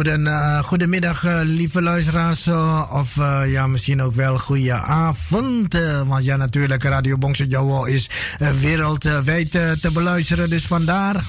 Goeden, 0.00 0.26
uh, 0.26 0.58
goedemiddag 0.58 1.24
uh, 1.24 1.40
lieve 1.42 1.82
luisteraars. 1.82 2.46
Uh, 2.46 2.90
of 2.92 3.14
ja, 3.46 3.66
misschien 3.66 4.02
ook 4.02 4.12
wel 4.12 4.38
goede 4.38 4.72
avond. 4.72 5.78
want 6.06 6.24
ja, 6.24 6.36
natuurlijk, 6.36 6.82
Radio 6.82 7.18
Bongse 7.18 7.46
Jowo 7.46 7.84
is 7.84 8.10
wereldwijd 8.60 9.50
te 9.50 9.90
beluisteren. 9.92 10.50
Dus 10.50 10.66
vandaar. 10.66 11.24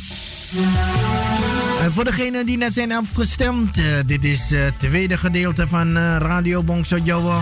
voor 1.90 2.04
degenen 2.04 2.46
die 2.46 2.58
net 2.58 2.74
zijn 2.74 2.92
afgestemd, 2.92 3.78
dit 4.06 4.24
is 4.24 4.50
het 4.50 4.80
tweede 4.80 5.18
gedeelte 5.18 5.68
van 5.68 5.98
Radio 6.18 6.64
Bongse 6.64 7.02
Jowo. 7.04 7.42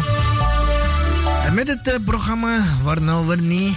met 1.53 1.67
het 1.67 1.99
programma 2.05 2.63
Warno 2.83 3.25
Warnie. 3.25 3.75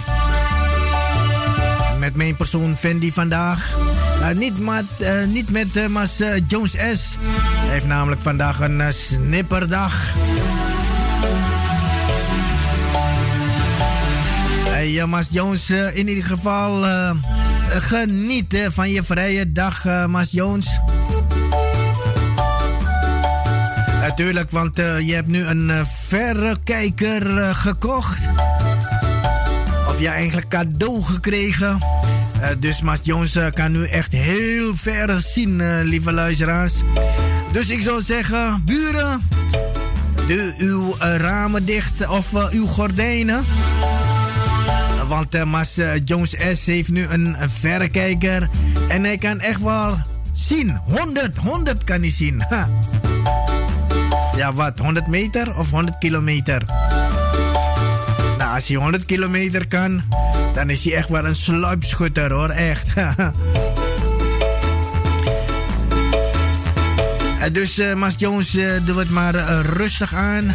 Met 1.99 2.15
mijn 2.15 2.35
persoon 2.35 2.77
Fendi 2.77 3.11
vandaag. 3.11 3.82
Uh, 4.23 4.31
niet, 4.31 4.59
met, 4.59 4.85
uh, 5.01 5.25
niet 5.25 5.49
met 5.49 5.75
uh, 5.75 5.87
Mas 5.87 6.21
Jones 6.47 6.71
S. 6.71 7.17
Hij 7.19 7.69
heeft 7.69 7.85
namelijk 7.85 8.21
vandaag 8.21 8.59
een 8.59 8.93
snipperdag. 8.93 10.13
Hey, 14.69 15.05
Mas 15.05 15.27
Jones, 15.29 15.69
in 15.69 16.07
ieder 16.07 16.23
geval 16.23 16.85
geniet 17.65 18.67
van 18.71 18.89
je 18.89 19.03
vrije 19.03 19.51
dag, 19.51 20.07
Mas 20.07 20.31
Jones. 20.31 20.79
Natuurlijk, 24.01 24.51
want 24.51 24.77
je 24.77 25.13
hebt 25.13 25.27
nu 25.27 25.45
een 25.45 25.85
verrekijker 26.07 27.55
gekocht. 27.55 28.19
Of 29.87 29.99
ja, 29.99 30.13
eigenlijk 30.13 30.47
cadeau 30.49 31.01
gekregen. 31.01 31.92
Uh, 32.43 32.49
dus 32.59 32.81
Mas 32.81 32.99
Jones 33.01 33.35
uh, 33.35 33.45
kan 33.49 33.71
nu 33.71 33.85
echt 33.87 34.11
heel 34.11 34.75
ver 34.75 35.21
zien, 35.21 35.59
uh, 35.59 35.79
lieve 35.83 36.11
luisteraars. 36.11 36.73
Dus 37.51 37.69
ik 37.69 37.81
zou 37.81 38.01
zeggen, 38.01 38.61
buren, 38.65 39.21
doe 40.27 40.53
uw 40.57 40.95
ramen 40.97 41.65
dicht 41.65 42.07
of 42.07 42.51
uw 42.51 42.65
gordijnen. 42.65 43.43
Want 45.07 45.45
Mas 45.45 45.79
Jones 46.05 46.35
S 46.53 46.65
heeft 46.65 46.89
nu 46.89 47.05
een, 47.05 47.35
verrekijker. 47.49 48.49
En 48.87 49.03
hij 49.03 49.17
kan 49.17 49.39
echt 49.39 49.61
wel 49.61 49.97
zien. 50.33 50.77
100, 50.85 51.37
100 51.37 51.83
kan 51.83 51.99
hij 51.99 52.11
zien. 52.11 52.43
Ja, 54.35 54.53
wat? 54.53 54.79
100 54.79 55.07
meter 55.07 55.57
of 55.57 55.69
100 55.69 55.97
kilometer? 55.97 56.63
Nou, 58.37 58.53
als 58.55 58.67
hij 58.67 58.77
100 58.77 59.05
kilometer 59.05 59.67
kan, 59.67 60.03
dan 60.63 60.71
is 60.71 60.83
hij 60.83 60.93
echt 60.93 61.09
wel 61.09 61.25
een 61.25 61.35
sluipschutter 61.35 62.31
hoor, 62.31 62.49
echt. 62.49 62.93
dus 67.53 67.79
uh, 67.79 67.93
Mas 67.93 68.15
Jones, 68.17 68.55
uh, 68.55 68.71
doe 68.85 68.99
het 68.99 69.09
maar 69.09 69.35
rustig 69.61 70.13
aan. 70.13 70.53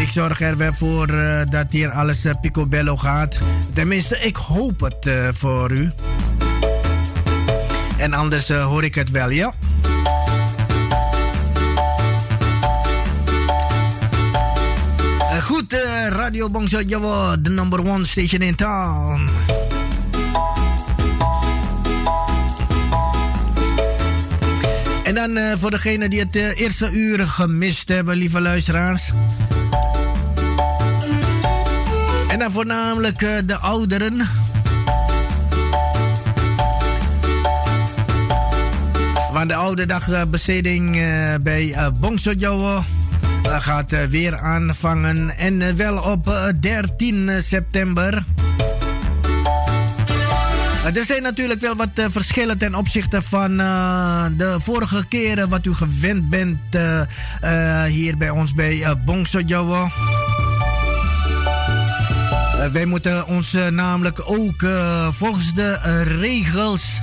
Ik 0.00 0.08
zorg 0.08 0.40
er 0.40 0.56
wel 0.56 0.72
voor 0.72 1.06
dat 1.50 1.66
hier 1.72 1.90
alles 1.90 2.26
picobello 2.40 2.96
gaat. 2.96 3.38
Tenminste, 3.74 4.18
ik 4.18 4.36
hoop 4.36 4.80
het 4.80 5.10
voor 5.36 5.70
u. 5.72 5.92
En 7.98 8.12
anders 8.12 8.48
hoor 8.48 8.84
ik 8.84 8.94
het 8.94 9.10
wel, 9.10 9.30
ja. 9.30 9.52
Uh, 15.72 16.08
Radio 16.08 16.48
Bongso 16.48 16.80
Jawa, 16.82 17.36
the 17.42 17.50
number 17.50 17.80
one 17.80 18.04
station 18.04 18.42
in 18.42 18.54
town. 18.54 19.28
En 25.04 25.14
dan 25.14 25.36
uh, 25.36 25.52
voor 25.58 25.70
degenen 25.70 26.10
die 26.10 26.20
het 26.20 26.36
uh, 26.36 26.60
eerste 26.60 26.90
uur 26.90 27.26
gemist 27.26 27.88
hebben, 27.88 28.16
lieve 28.16 28.40
luisteraars. 28.40 29.12
En 32.28 32.38
dan 32.38 32.52
voornamelijk 32.52 33.18
de 33.44 33.56
ouderen. 33.58 34.28
Want 39.32 39.48
de 39.48 39.54
oude 39.54 39.86
dagbesteding 39.86 41.02
bij 41.42 41.76
Bongso 42.00 42.32
Jawa 42.32 42.82
gaat 43.42 43.92
eh, 43.92 44.04
weer 44.04 44.36
aanvangen. 44.36 45.30
En 45.30 45.62
eh, 45.62 45.74
wel 45.74 46.02
op 46.02 46.52
13 46.60 47.28
eh, 47.28 47.40
september. 47.40 48.24
Er 50.94 51.04
zijn 51.04 51.22
natuurlijk 51.22 51.60
wel 51.60 51.76
wat 51.76 51.88
verschillen 51.94 52.58
ten 52.58 52.74
opzichte 52.74 53.22
van 53.22 53.56
de 54.36 54.56
vorige 54.58 55.04
keren 55.08 55.48
wat 55.48 55.66
u 55.66 55.74
gewend 55.74 56.28
bent 56.28 56.58
hier 57.86 58.16
bij 58.16 58.30
ons 58.30 58.54
bij 58.54 58.96
Bongso 59.04 59.40
Jawa. 59.40 59.90
wij 62.72 62.84
moeten 62.84 63.26
ons 63.26 63.52
namelijk 63.70 64.20
ook 64.24 64.64
volgens 65.10 65.54
de 65.54 66.02
regels 66.18 67.00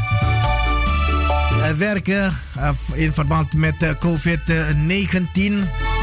werken 1.77 2.33
in 2.93 3.13
verband 3.13 3.53
met 3.53 3.95
COVID-19. 3.99 5.98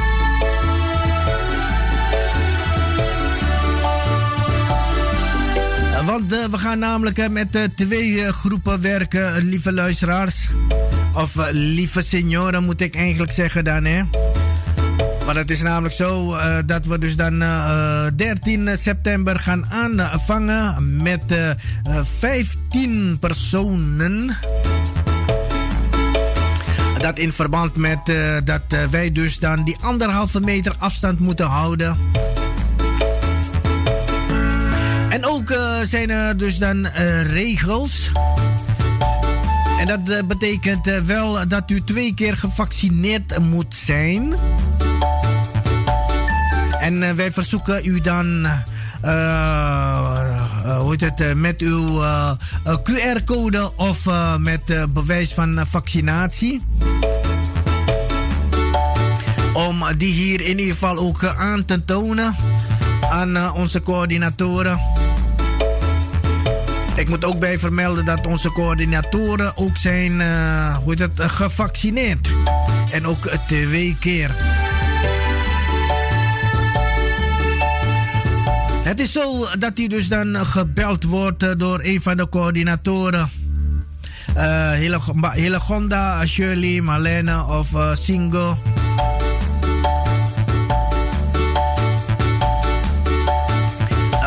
Want 6.07 6.33
uh, 6.33 6.45
we 6.45 6.59
gaan 6.59 6.78
namelijk 6.78 7.31
met 7.31 7.57
uh, 7.57 7.62
twee 7.62 8.33
groepen 8.33 8.81
werken, 8.81 9.43
lieve 9.43 9.73
luisteraars. 9.73 10.49
Of 11.12 11.35
lieve 11.51 12.03
senioren 12.03 12.65
moet 12.65 12.81
ik 12.81 12.95
eigenlijk 12.95 13.33
zeggen 13.33 13.65
dan, 13.65 13.85
hè. 13.85 14.03
Maar 15.27 15.37
het 15.37 15.51
is 15.51 15.62
namelijk 15.62 15.95
zo 15.95 16.37
dat 16.66 16.87
we 16.87 16.99
dus 16.99 17.16
dan 17.16 17.45
13 18.16 18.78
september 18.78 19.39
gaan 19.39 19.66
aanvangen 19.66 20.97
met 21.03 21.23
15 22.03 23.16
personen. 23.20 24.37
Dat 26.99 27.19
in 27.19 27.33
verband 27.33 27.77
met 27.77 28.01
dat 28.45 28.62
wij 28.91 29.11
dus 29.11 29.39
dan 29.39 29.65
die 29.65 29.77
anderhalve 29.81 30.41
meter 30.41 30.74
afstand 30.78 31.19
moeten 31.19 31.47
houden. 31.47 31.99
Ook 35.51 35.59
uh, 35.59 35.81
zijn 35.82 36.10
er 36.10 36.36
dus 36.36 36.59
dan 36.59 36.77
uh, 36.77 37.23
regels. 37.23 38.10
En 39.81 39.86
dat 39.86 40.01
uh, 40.09 40.23
betekent 40.27 40.90
wel 41.05 41.48
dat 41.48 41.70
u 41.70 41.85
twee 41.85 42.14
keer 42.14 42.36
gevaccineerd 42.36 43.39
moet 43.39 43.74
zijn. 43.74 44.35
En 46.81 47.16
wij 47.16 47.32
verzoeken 47.32 47.81
u 47.85 48.01
dan. 48.01 48.47
hoe 50.78 50.97
heet 50.98 51.01
het? 51.01 51.35
met 51.36 51.60
uw 51.60 52.02
QR-code 52.62 53.73
of 53.77 54.06
met 54.39 54.93
bewijs 54.93 55.35
van 55.35 55.66
vaccinatie. 55.66 56.60
Om 59.52 59.85
die 59.97 60.12
hier 60.12 60.40
in 60.40 60.59
ieder 60.59 60.74
geval 60.74 60.97
ook 60.97 61.24
aan 61.24 61.64
te 61.64 61.85
tonen 61.85 62.36
aan 63.10 63.52
onze 63.52 63.82
coördinatoren. 63.82 64.95
Ik 66.97 67.09
moet 67.09 67.24
ook 67.24 67.39
bij 67.39 67.59
vermelden 67.59 68.05
dat 68.05 68.27
onze 68.27 68.52
coördinatoren 68.52 69.56
ook 69.56 69.77
zijn 69.77 70.20
uh, 70.20 70.77
hoe 70.77 70.94
het, 70.94 71.10
gevaccineerd. 71.16 72.31
En 72.93 73.06
ook 73.06 73.31
twee 73.47 73.97
keer. 74.01 74.31
Het 78.82 79.01
is 79.01 79.12
zo 79.12 79.47
dat 79.59 79.78
hij 79.78 79.86
dus 79.86 80.09
dan 80.09 80.47
gebeld 80.47 81.05
wordt 81.05 81.59
door 81.59 81.81
een 81.82 82.01
van 82.01 82.16
de 82.16 82.28
coördinatoren. 82.28 83.31
Uh, 84.36 84.70
Hillegonda, 85.32 86.27
Shirley, 86.27 86.81
Marlene 86.81 87.44
of 87.44 87.68
Singo. 87.93 88.56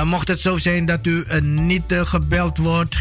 Mocht 0.10 0.28
het 0.28 0.40
zo 0.40 0.58
zijn 0.58 0.86
dat 0.86 1.06
u 1.06 1.26
uh, 1.28 1.42
niet 1.42 1.92
uh, 1.92 2.06
gebeld 2.06 2.58
wordt, 2.58 2.96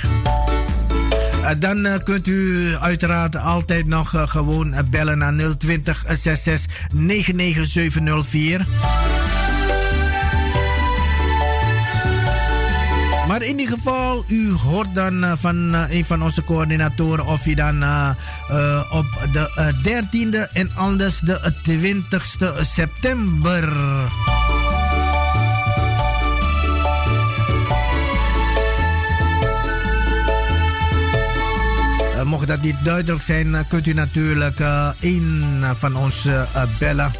uh, 1.40 1.50
dan 1.58 2.00
kunt 2.04 2.26
u 2.26 2.70
uiteraard 2.80 3.36
altijd 3.36 3.86
nog 3.86 4.30
gewoon 4.30 4.74
bellen 4.90 5.18
naar 5.18 5.56
020 5.58 6.04
66 6.08 6.88
99704. 6.92 8.66
Maar 13.28 13.42
in 13.42 13.58
ieder 13.58 13.76
geval, 13.76 14.24
u 14.28 14.52
hoort 14.52 14.94
dan 14.94 15.38
van 15.38 15.74
een 15.74 16.04
van 16.04 16.22
onze 16.22 16.44
coördinatoren 16.44 17.26
of 17.26 17.44
je 17.44 17.54
dan 17.54 17.76
op 18.90 19.06
de 19.32 19.72
13e 19.82 20.52
en 20.52 20.70
anders 20.74 21.18
de 21.18 21.52
20e 21.68 22.60
september. 22.60 23.72
Mocht 32.28 32.46
dat 32.46 32.62
die 32.62 32.74
duidelijk 32.84 33.22
zijn, 33.22 33.54
eh, 33.54 33.60
kunt 33.68 33.86
u 33.86 33.92
natuurlijk 33.92 34.60
eh, 34.60 34.90
een 35.00 35.62
van 35.76 35.96
ons 35.96 36.26
eh, 36.26 36.62
bellen. 36.78 37.10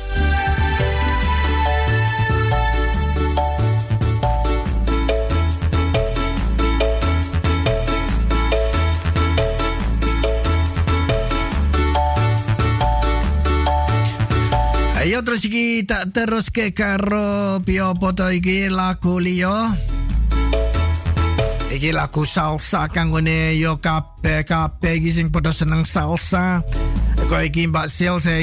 Ayo 14.94 15.22
iki 15.40 15.85
tak 15.85 16.12
terus 16.12 16.51
ke 16.51 16.70
karo 16.70 17.59
pio 17.64 17.94
foto 18.01 18.28
iki 18.28 18.68
lagu. 18.70 19.16
Iki 21.68 21.92
lagu 21.92 22.24
salsa 22.24 22.88
kanggone 22.88 23.52
yo 23.60 23.76
kabeh 23.76 24.40
kabeh 24.48 24.96
iki 24.96 25.12
sing 25.12 25.28
padha 25.28 25.52
seneng 25.52 25.84
salsa. 25.84 26.64
Kok 27.28 27.44
iki 27.44 27.68
Mbak 27.68 27.92
Sil 27.92 28.16
saya 28.24 28.40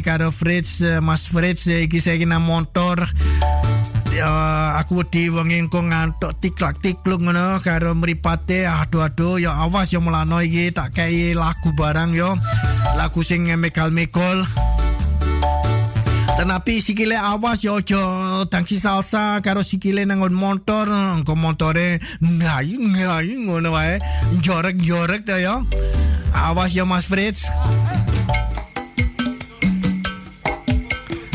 karo 0.00 0.32
Fritz 0.32 0.80
eh, 0.80 1.04
Mas 1.04 1.28
Fritz 1.28 1.68
saya 1.68 1.84
iki 1.84 2.24
nang 2.24 2.48
motor. 2.48 3.04
Ya, 4.16 4.32
aku 4.80 5.04
wedi 5.04 5.28
wong 5.28 5.52
engko 5.52 5.84
ngantuk 5.84 6.40
tiklak 6.40 6.80
tikluk 6.80 7.20
ngono 7.20 7.60
karo 7.60 7.92
mripate 7.92 8.64
aduh 8.64 9.12
aduh 9.12 9.36
ya 9.36 9.52
awas 9.60 9.92
yo 9.92 10.00
melano 10.00 10.40
iki 10.40 10.72
tak 10.72 10.96
kei 10.96 11.36
lagu 11.36 11.76
barang 11.76 12.16
yo 12.16 12.32
lagu 12.96 13.20
sing 13.20 13.44
mekal 13.60 13.92
mekol 13.92 14.40
Tenapi 16.36 16.82
sikile 16.84 17.16
awas 17.16 17.64
yo 17.64 17.80
ojo 17.80 18.44
tangsi 18.52 18.76
salsa 18.76 19.40
karo 19.40 19.62
sikile 19.64 20.04
nangon 20.04 20.36
motor 20.36 20.84
engko 20.88 21.32
motore 21.32 21.98
ngayu 22.20 22.76
ngayu 22.76 23.40
ngono 23.48 23.72
wae. 23.72 23.96
Jorek 24.44 24.76
jorek 24.76 25.24
ta 25.24 25.40
yo 25.40 25.64
awas 26.36 26.76
yo 26.76 26.84
Mas 26.84 27.08
Fritz. 27.08 27.48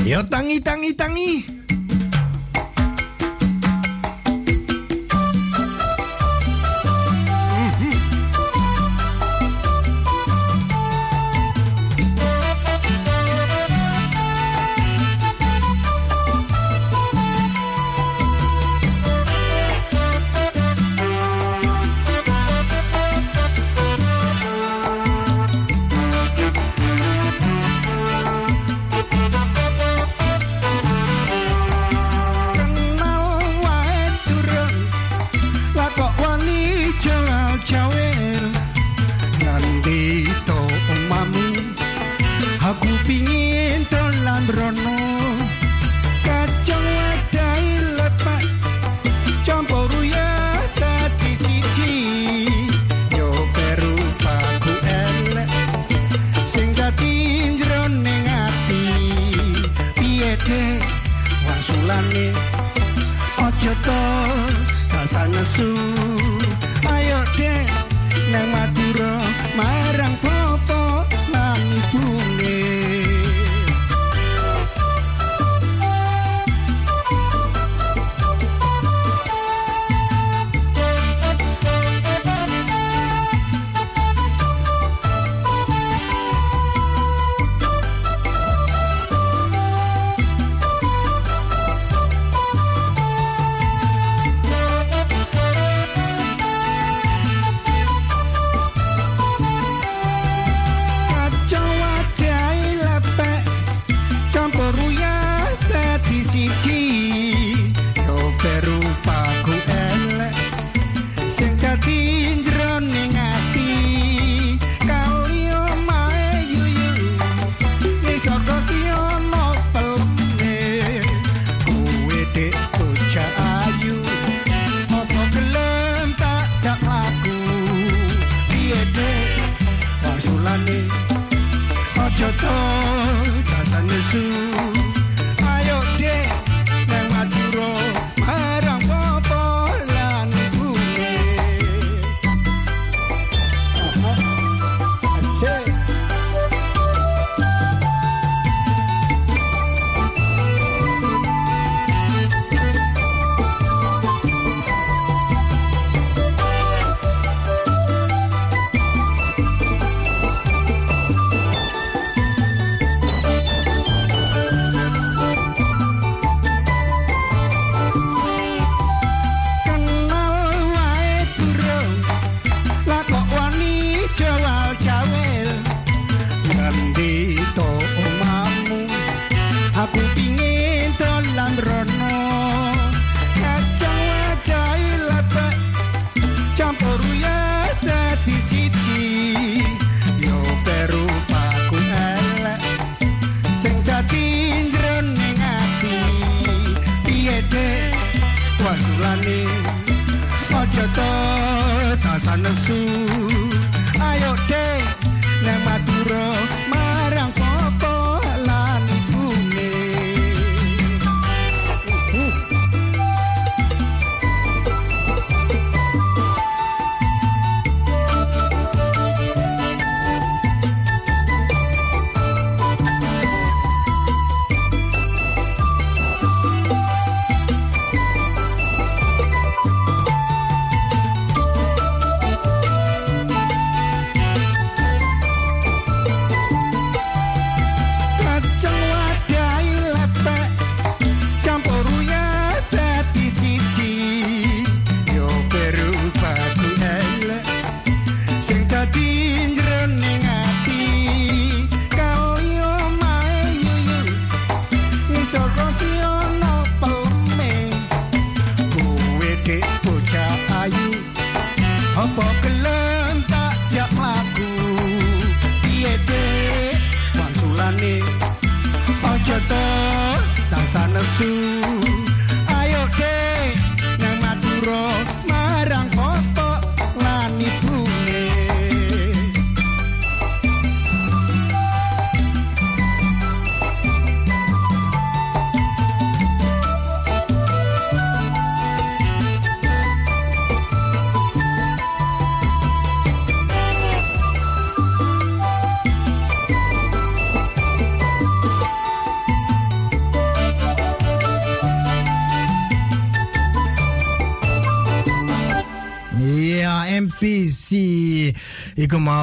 Yo 0.06 0.22
tangi 0.30 0.62
tangi 0.62 0.94
tangi 0.94 1.61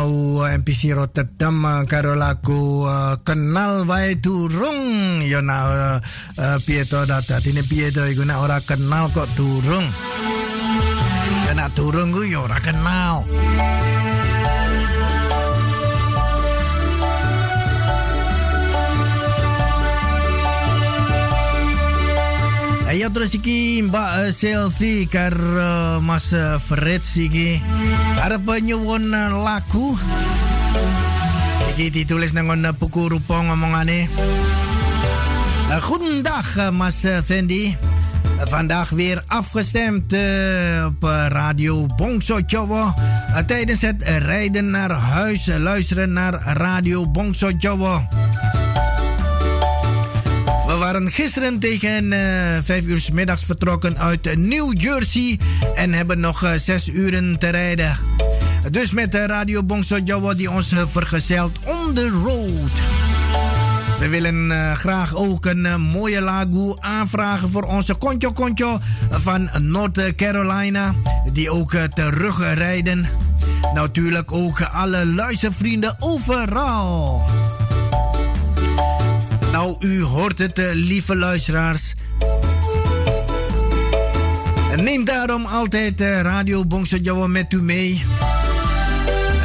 Iku 0.09 0.41
mau 0.41 0.49
MPC 0.49 0.97
Rotterdam 0.97 1.61
uh, 1.69 1.85
karo 1.85 2.17
lagu 2.17 2.81
uh, 2.89 3.21
kenal 3.21 3.85
wae 3.85 4.17
durung. 4.17 5.21
Ya 5.21 5.45
na 5.45 5.69
uh, 5.69 5.97
uh, 6.41 6.57
piye 6.65 6.89
to 6.89 7.05
ini 7.45 7.61
piye 7.69 7.93
to 7.93 8.09
iku 8.09 8.25
nek 8.25 8.41
ora 8.41 8.57
kenal 8.65 9.13
kok 9.13 9.29
durung. 9.37 9.85
Ya 11.45 11.53
nek 11.53 11.77
durung 11.77 12.17
ku 12.17 12.25
ya 12.25 12.41
ora 12.41 12.57
kenal. 12.57 13.21
Ayo 22.99 23.15
terus 23.15 23.31
iki 23.31 23.79
Mbak 23.87 24.11
uh, 24.11 24.35
Selfie 24.35 25.07
kar 25.07 25.31
uh, 25.31 26.03
Mas 26.03 26.35
Fritz 26.67 27.15
iki 27.15 27.63
arep 28.19 28.43
nyuwun 28.43 29.15
uh, 29.15 29.39
lagu 29.39 29.95
iki 31.71 31.95
ditulis 31.95 32.35
nang 32.35 32.51
buku 32.75 33.07
rupa 33.07 33.39
ngomongane 33.39 34.11
uh, 35.71 35.79
Goedendag 35.79 36.75
Mas 36.75 37.07
Fendi 37.23 37.71
Vandaag 38.51 38.91
weer 38.91 39.23
afgestemd 39.31 40.11
op 40.91 41.03
Radio 41.31 41.87
Bongso 41.95 42.43
Jowo. 42.47 42.95
Tijdens 43.47 43.83
het 43.83 44.03
rijden 44.03 44.71
naar 44.71 44.91
huis 44.91 45.47
luisteren 45.47 46.13
naar 46.13 46.35
Radio 46.59 47.07
Bongso 47.07 47.51
Jowo. 47.51 48.03
Waren 50.89 51.11
gisteren 51.11 51.59
tegen 51.59 52.13
eh 52.13 52.59
5 52.63 52.85
uur 52.85 53.01
's 53.01 53.11
middags 53.11 53.45
vertrokken 53.45 53.99
uit 53.99 54.27
eh, 54.27 54.37
New 54.37 54.81
Jersey 54.81 55.39
en 55.75 55.93
hebben 55.93 56.21
nog 56.21 56.43
eh, 56.45 56.53
6 56.53 56.89
uren 56.89 57.39
te 57.39 57.49
rijden. 57.49 57.99
Dus 58.71 58.91
met 58.91 59.13
de 59.13 59.27
Radio 59.27 59.63
Bongso 59.63 59.99
Jowo 59.99 60.35
die 60.35 60.51
ons 60.51 60.73
eh, 60.73 60.83
vergezelt 60.87 61.59
on 61.65 61.95
the 61.95 62.09
road. 62.09 62.71
We 63.99 64.09
willen 64.09 64.51
eh, 64.51 64.73
graag 64.73 65.15
ook 65.15 65.45
een 65.45 65.67
eh, 65.67 65.77
mooie 65.77 66.21
lagu 66.21 66.75
aanvragen 66.79 67.51
voor 67.51 67.63
onze 67.63 67.99
Concho 67.99 68.33
Concho 68.33 68.79
van 69.11 69.51
North 69.61 70.15
Carolina. 70.15 70.95
Die 71.33 71.51
ook 71.51 71.75
eh, 71.75 71.83
terugrijden. 71.83 73.07
Natuurlijk 73.75 74.33
ook 74.33 74.63
alle 74.63 75.07
luistervrienden 75.07 75.97
overal. 75.99 77.25
Nou, 79.53 79.77
u 79.81 80.03
hoort 80.03 80.39
het, 80.39 80.59
eh, 80.59 80.65
lieve 80.73 81.17
luisteraars. 81.17 81.95
Neem 84.77 85.05
daarom 85.05 85.45
altijd 85.45 86.01
eh, 86.01 86.21
Radio 86.21 86.65
Bongso 86.65 86.97
Jawa 86.97 87.27
met 87.27 87.53
u 87.53 87.63
mee. 87.63 88.03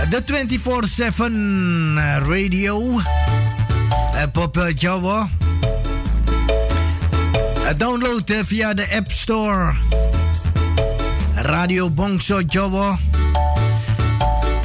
De 0.10 0.24
24-7 0.24 1.94
radio. 2.28 3.00
eh, 4.14 4.24
Pop 4.32 4.58
eh, 4.58 4.76
Jawa. 4.76 5.30
Eh, 7.68 7.76
Download 7.78 8.32
via 8.44 8.74
de 8.74 8.88
App 8.96 9.12
Store. 9.12 9.74
Radio 11.36 11.90
Bongso 11.90 12.42
Jawa. 12.48 12.98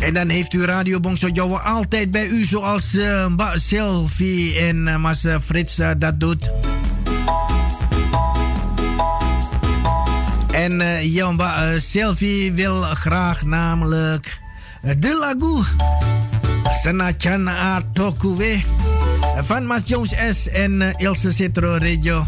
En 0.09 0.15
dan 0.15 0.29
heeft 0.29 0.53
u 0.53 0.65
Radio 0.65 1.01
Bongso 1.01 1.57
altijd 1.57 2.11
bij 2.11 2.27
u, 2.27 2.45
zoals 2.45 2.95
uh, 2.95 3.27
Sylvie 3.55 4.59
en 4.59 4.87
uh, 4.87 4.97
Mas 4.97 5.25
uh, 5.25 5.37
Frits 5.45 5.77
dat 5.99 6.21
doet. 6.21 6.51
En 10.51 10.81
uh, 10.81 11.15
ja, 11.15 11.31
Mba 11.31 11.73
uh, 11.73 11.81
Sylvie 11.81 12.53
wil 12.53 12.83
graag 12.83 13.45
namelijk 13.45 14.41
de 14.99 15.17
lagu 15.21 15.63
Senachan 16.83 17.49
Atokuwe 17.51 18.61
van 19.37 19.67
Mas 19.67 19.83
Jones 19.85 20.15
S 20.31 20.49
en 20.49 20.95
Ilse 20.97 21.33
Citro 21.33 21.77
Radio. 21.77 22.27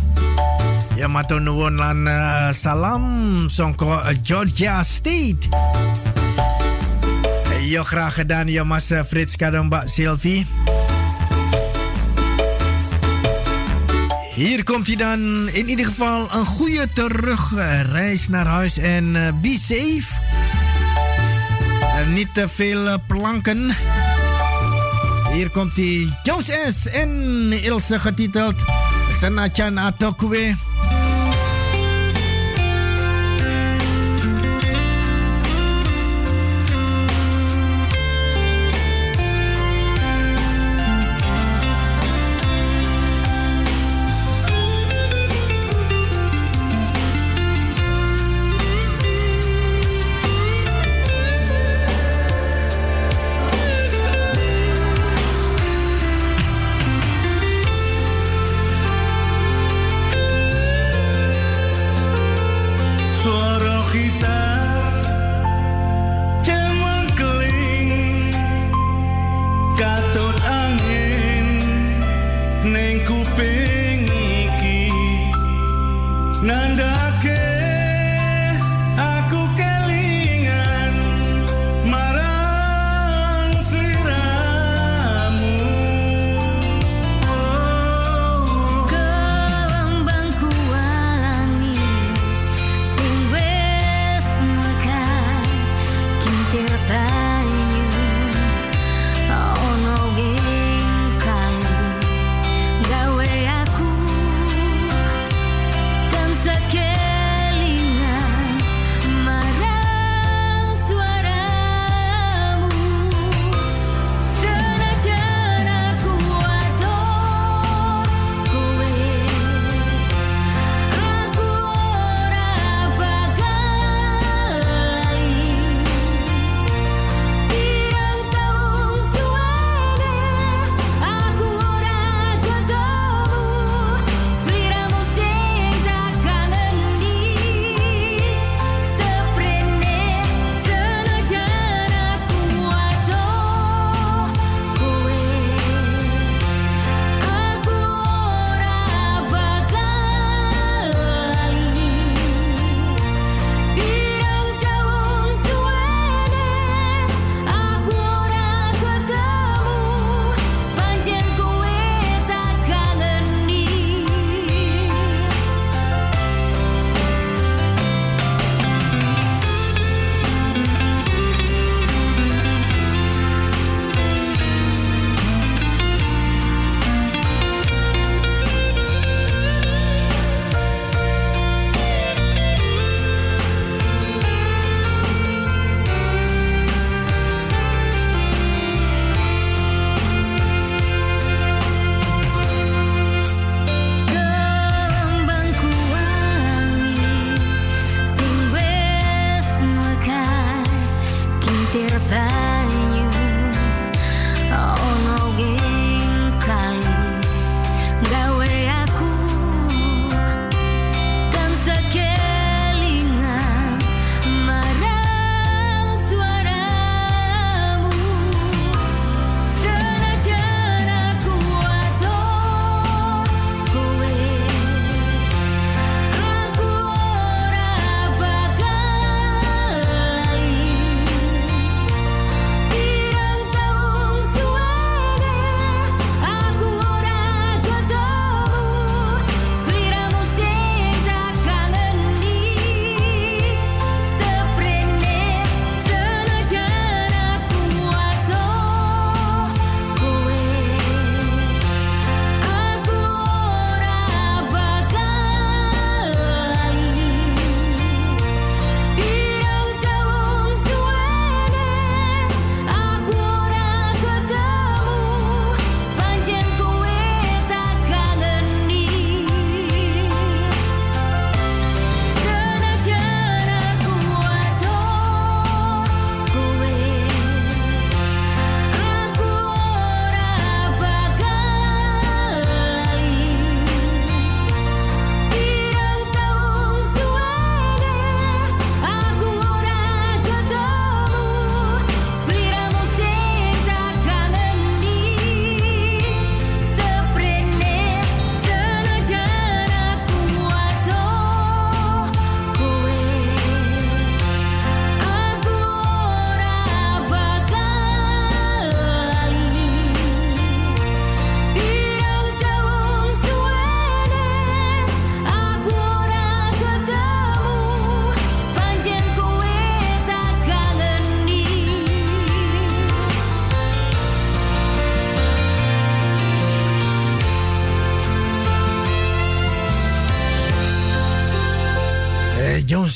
Lan 1.77 2.07
uh, 2.07 2.51
salam 2.51 3.35
songko 3.49 4.01
Georgia 4.23 4.83
State. 4.83 5.49
Ja, 7.71 7.85
graag 7.85 8.15
gedaan, 8.15 8.49
ja, 8.49 8.65
mas 8.65 8.91
uh, 8.91 9.01
Frits 9.07 9.37
Kadamba 9.37 9.87
Sylvie. 9.87 10.47
Hier 14.35 14.65
komt 14.65 14.87
hij 14.87 14.97
dan. 14.97 15.49
In 15.49 15.69
ieder 15.69 15.85
geval 15.85 16.29
een 16.33 16.47
goede 16.47 16.89
terugreis 16.95 18.29
naar 18.29 18.47
huis 18.47 18.79
en 18.79 19.15
uh, 19.15 19.29
be 19.43 19.57
safe. 19.61 20.03
Uh, 21.83 22.15
niet 22.15 22.35
te 22.35 22.49
veel 22.49 22.87
uh, 22.87 22.95
planken. 23.07 23.71
Hier 25.33 25.51
komt 25.51 25.77
hij. 25.77 26.09
Joos 26.23 26.49
S. 26.71 26.87
en 26.87 27.53
Ilse 27.63 28.01
getiteld 28.01 28.55
Senachan 29.21 29.79
Atokwe. 29.79 30.70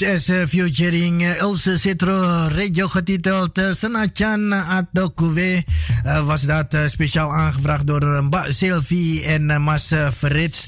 S. 0.02 0.30
featuring 0.48 1.22
Ilse 1.22 1.78
Citro, 1.78 2.48
radio 2.48 2.88
getiteld 2.88 3.60
Senachan 3.72 4.52
Adokuwe. 4.52 5.64
Uh, 6.06 6.26
was 6.26 6.42
dat 6.42 6.76
speciaal 6.86 7.32
aangevraagd 7.32 7.86
door 7.86 8.24
Sylvie 8.48 9.24
en 9.24 9.62
Mas 9.62 9.92
Frits. 10.12 10.66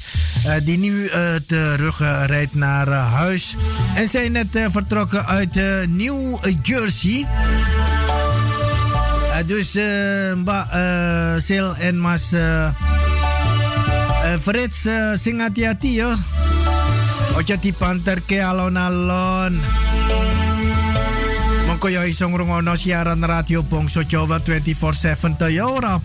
die 0.65 0.79
nu 0.79 1.11
terug 1.47 1.99
rijdt 2.27 2.55
naar 2.55 2.89
huis. 2.89 3.55
En 3.95 4.09
zijn 4.09 4.33
net 4.33 4.49
vertrokken 4.71 5.27
uit 5.27 5.55
New 5.89 6.39
Jersey. 6.63 7.27
dus 9.47 9.71
Sil 11.47 11.77
en 11.77 11.99
Mas 11.99 12.33
Frits. 14.41 14.87
Ojo 17.37 17.57
di 17.61 17.73
panter 17.73 18.25
ke 18.25 18.41
alon-alon. 18.41 19.53
Mengko 21.69 21.93
yo 21.93 22.01
iso 22.09 22.29
ngrungokno 22.33 22.73
siaran 22.77 23.21
radio 23.21 23.61
Bangsa 23.61 24.09
Jawa 24.09 24.41
24/7 24.41 25.37
to 25.37 25.49
ya 25.53 25.69
ora. 25.69 26.01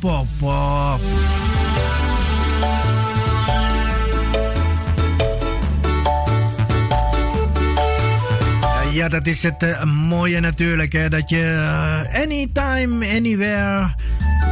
Ja, 8.91 9.09
dat 9.09 9.27
is 9.27 9.43
het 9.43 9.63
uh, 9.63 9.83
mooie 9.83 10.39
natuurlijk. 10.39 10.93
Hè, 10.93 11.09
dat 11.09 11.29
je 11.29 11.41
uh, 11.41 12.21
anytime, 12.21 13.07
anywhere 13.15 13.95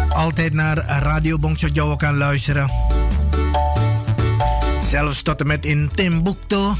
altijd 0.09 0.53
naar 0.53 0.77
Radio 0.77 1.37
Bongso 1.37 1.67
Jawa 1.67 1.95
kan 1.95 2.17
luisteren. 2.17 2.69
Zelfs 4.89 5.21
tot 5.21 5.39
en 5.39 5.47
met 5.47 5.65
in 5.65 5.89
Timbuktu. 5.95 6.73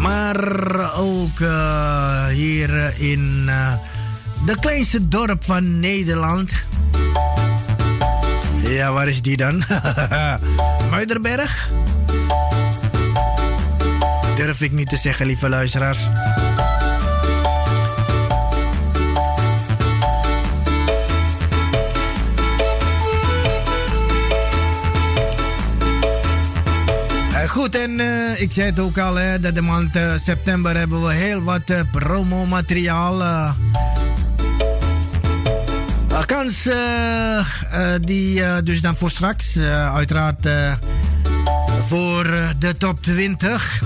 Maar 0.00 0.90
ook 0.96 1.38
uh, 1.40 2.26
hier 2.26 2.94
in 2.98 3.42
uh, 3.46 3.72
de 4.44 4.58
kleinste 4.60 5.08
dorp 5.08 5.44
van 5.44 5.80
Nederland. 5.80 6.52
Ja, 8.62 8.92
waar 8.92 9.08
is 9.08 9.22
die 9.22 9.36
dan? 9.36 9.62
Muiderberg? 10.90 11.70
Durf 14.36 14.60
ik 14.60 14.72
niet 14.72 14.88
te 14.88 14.96
zeggen, 14.96 15.26
lieve 15.26 15.48
luisteraars. 15.48 16.08
Goed, 27.56 27.74
en 27.74 27.90
uh, 27.90 28.40
ik 28.40 28.52
zei 28.52 28.66
het 28.66 28.78
ook 28.78 28.98
al, 28.98 29.14
hè, 29.14 29.40
dat 29.40 29.54
de 29.54 29.60
maand 29.60 29.96
uh, 29.96 30.12
september 30.16 30.76
hebben 30.76 31.06
we 31.06 31.12
heel 31.12 31.42
wat 31.42 31.70
uh, 31.70 31.80
promomateriaal. 31.90 33.54
kans 36.26 36.68
die 38.00 38.62
dus 38.62 38.80
dan 38.80 38.96
voor 38.96 39.10
straks, 39.10 39.58
uiteraard 39.94 40.48
voor 41.80 42.24
de 42.58 42.76
top 42.78 43.02
20 43.02 43.82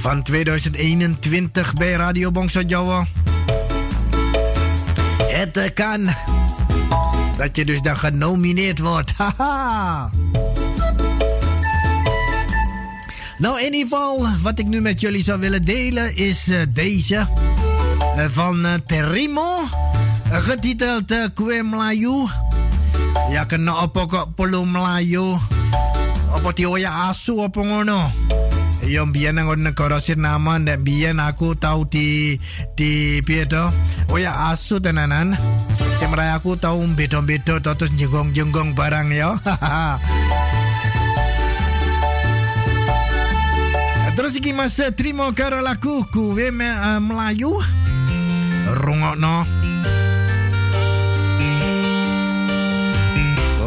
van 0.00 0.22
2021 0.22 1.74
bij 1.74 1.92
Radio 1.92 2.30
Bongso 2.30 2.60
Jawa. 2.60 3.06
Het 5.26 5.70
kan 5.74 6.08
dat 7.36 7.56
je 7.56 7.64
dus 7.64 7.82
dan 7.82 7.96
genomineerd 7.96 8.78
wordt. 8.78 9.10
Haha! 9.18 10.10
Nou, 13.38 13.60
in 13.60 13.72
ieder 13.74 13.88
geval, 13.88 14.26
wat 14.42 14.58
ik 14.58 14.66
nu 14.66 14.80
met 14.80 15.00
jullie 15.00 15.22
zou 15.22 15.40
willen 15.40 15.62
delen 15.62 16.16
is 16.16 16.48
uh, 16.48 16.60
deze. 16.70 17.28
Uh, 18.16 18.24
van 18.30 18.66
uh, 18.66 18.74
Terimo. 18.86 19.68
getiteld 20.30 21.12
uh, 21.12 21.24
Kue 21.34 21.62
Melayu. 21.62 22.28
Ya 23.30 23.44
kena 23.44 23.72
apa 23.72 24.06
kok 24.06 24.34
polo 24.34 24.64
Melayu. 24.64 25.36
Apa 26.32 26.52
tioya 26.52 27.12
asu 27.12 27.42
apa 27.44 27.60
ngono. 27.60 28.10
Yo 28.86 29.04
biyen 29.10 29.34
nang 29.34 29.52
negara 29.60 30.00
Sirnaman 30.00 30.64
dan 30.64 30.84
biyen 30.84 31.20
aku 31.20 31.56
tahu 31.58 31.84
di 31.88 32.40
di 32.76 33.20
piye? 33.20 33.44
Oh 34.08 34.16
ya 34.16 34.48
asu 34.48 34.80
tenanan. 34.80 35.36
Sing 36.00 36.12
aku 36.12 36.56
tahu 36.56 36.84
beda-beda 36.92 37.60
terus 37.60 37.92
jenggong-jenggong 37.96 38.72
barang 38.72 39.12
ya. 39.12 39.36
Terus 44.16 44.32
iki 44.32 44.56
Mas 44.56 44.80
trimo 44.96 45.28
karo 45.36 45.60
lagu 45.60 46.00
kuwe 46.08 46.48
me, 46.48 46.64
uh, 46.72 46.96
Melayu. 47.04 47.52
Rungokno. 48.80 49.44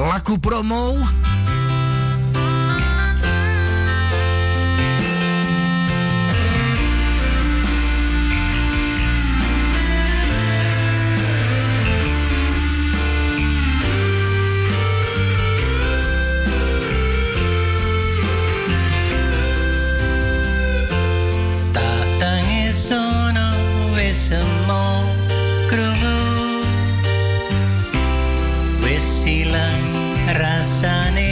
Lagu 0.10 0.42
promo. 0.42 0.98
sun 30.82 31.29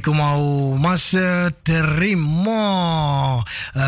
kom 0.00 0.20
al 0.20 0.76
mas 0.78 1.14
terimo 1.62 3.42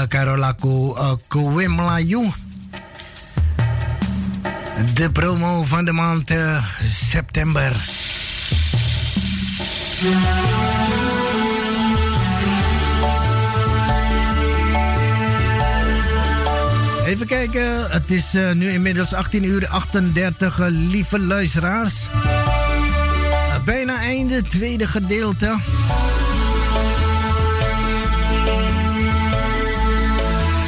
karo 0.08 0.36
laku 0.36 0.94
uh, 0.96 1.14
Kowe 1.28 1.68
Melayu. 1.68 2.22
De 4.94 5.10
promo 5.10 5.64
van 5.64 5.84
de 5.84 5.92
maand 5.92 6.30
uh, 6.30 6.64
september. 7.08 7.76
Even 17.06 17.26
kijken, 17.26 17.90
het 17.90 18.10
is 18.10 18.32
nu 18.32 18.70
inmiddels 18.70 19.14
18 19.14 19.44
uur 19.44 19.68
38, 19.68 20.58
uh, 20.58 20.66
lieve 20.68 21.18
luisteraars. 21.18 22.08
Bijna 23.64 24.00
einde, 24.00 24.42
tweede 24.42 24.86
gedeelte. 24.86 25.58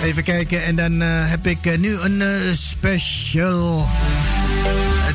Even 0.03 0.23
kijken, 0.23 0.65
en 0.65 0.77
dan 0.77 1.01
heb 1.01 1.47
ik 1.47 1.79
nu 1.79 1.99
een 1.99 2.23
special. 2.57 3.89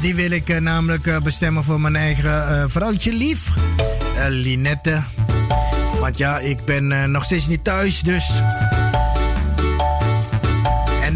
die 0.01 0.15
wil 0.15 0.31
ik 0.31 0.59
namelijk 0.59 1.23
bestemmen 1.23 1.64
voor 1.64 1.81
mijn 1.81 1.95
eigen 1.95 2.69
vrouwtje 2.69 3.14
lief, 3.14 3.49
Linette. 4.27 5.01
Want 5.99 6.18
ja, 6.18 6.39
ik 6.39 6.65
ben 6.65 7.11
nog 7.11 7.23
steeds 7.23 7.47
niet 7.47 7.64
thuis, 7.64 8.01
dus 8.01 8.41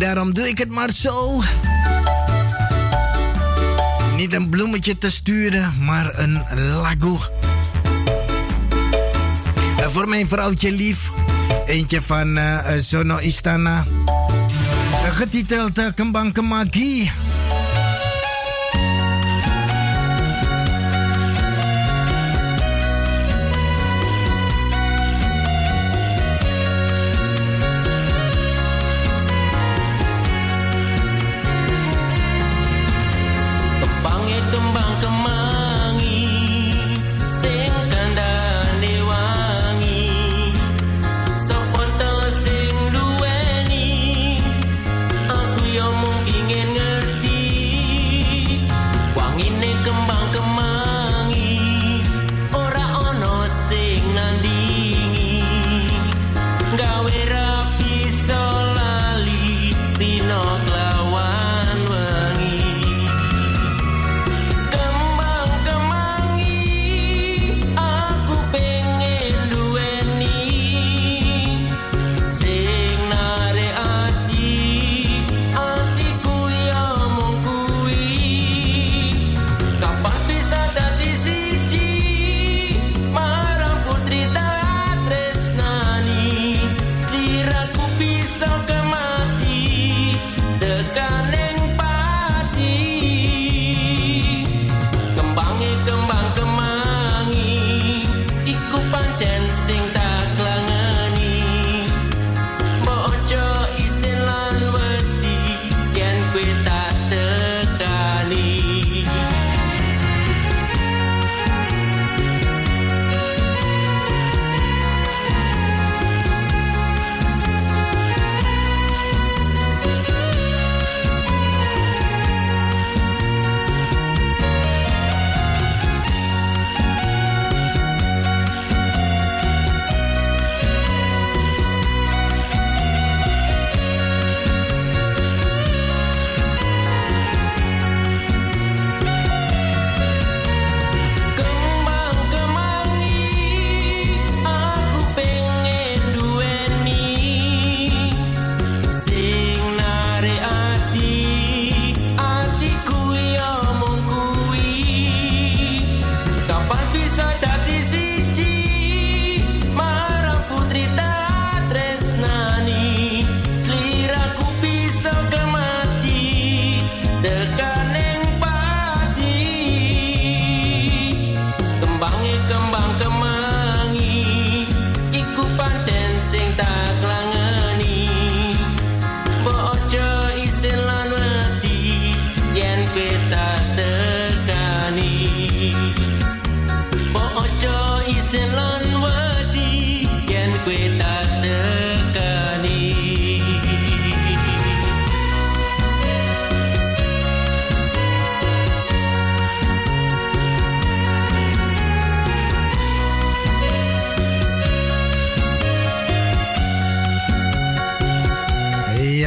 daarom 0.02 0.34
doe 0.34 0.48
ik 0.48 0.57
het 0.57 0.69
maar 0.69 0.91
zo. 0.91 1.41
Niet 4.15 4.34
een 4.34 4.49
bloemetje 4.49 4.98
te 4.98 5.11
sturen, 5.11 5.73
maar 5.80 6.19
een 6.19 6.43
lago. 6.76 7.19
En 9.77 9.91
voor 9.91 10.10
mijn 10.10 10.27
vrouwtje 10.27 10.72
lief, 10.72 11.10
eentje 11.65 12.02
van 12.02 12.40
Sono 12.80 13.19
Istana. 13.19 13.86
Getiteld 15.18 15.78
uh, 15.78 15.86
Kembang 15.95 16.34
Kemagi. 16.34 17.31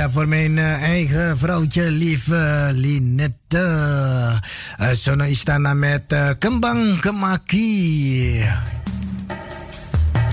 Voor 0.02 0.28
mijn 0.28 0.56
uh, 0.56 0.82
eigen 0.82 1.38
vrouwtje, 1.38 1.90
lieve 1.90 2.70
Linette. 2.72 4.40
Uh, 4.80 4.88
Sono 4.92 5.24
Istana 5.24 5.74
met 5.74 6.12
uh, 6.12 6.30
Kembang 6.38 7.00
Kemaki. 7.00 8.44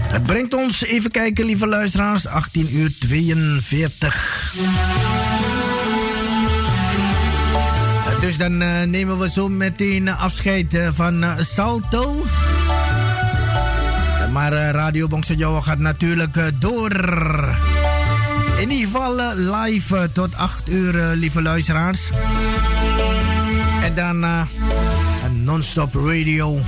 Het 0.07 0.23
brengt 0.23 0.53
ons, 0.53 0.83
even 0.83 1.11
kijken, 1.11 1.45
lieve 1.45 1.67
luisteraars, 1.67 2.27
18 2.27 2.75
uur 2.75 2.91
42. 2.99 4.53
Dus 8.21 8.37
dan 8.37 8.57
nemen 8.89 9.19
we 9.19 9.29
zo 9.29 9.49
meteen 9.49 10.09
afscheid 10.09 10.77
van 10.93 11.25
Salto. 11.39 12.25
Maar 14.31 14.53
Radio 14.53 15.07
Bongso 15.07 15.61
gaat 15.61 15.79
natuurlijk 15.79 16.51
door. 16.59 17.70
In 18.61 18.71
ieder 18.71 18.85
geval 18.85 19.19
uh, 19.19 19.31
live 19.35 19.95
uh, 19.95 20.03
tot 20.03 20.35
8 20.35 20.69
uur, 20.69 20.95
uh, 20.95 21.11
lieve 21.13 21.41
luisteraars. 21.41 22.09
En 23.83 23.93
dan 23.93 24.23
een 24.23 25.43
non-stop 25.43 25.93
radio. 25.95 26.57
24-7. 26.57 26.61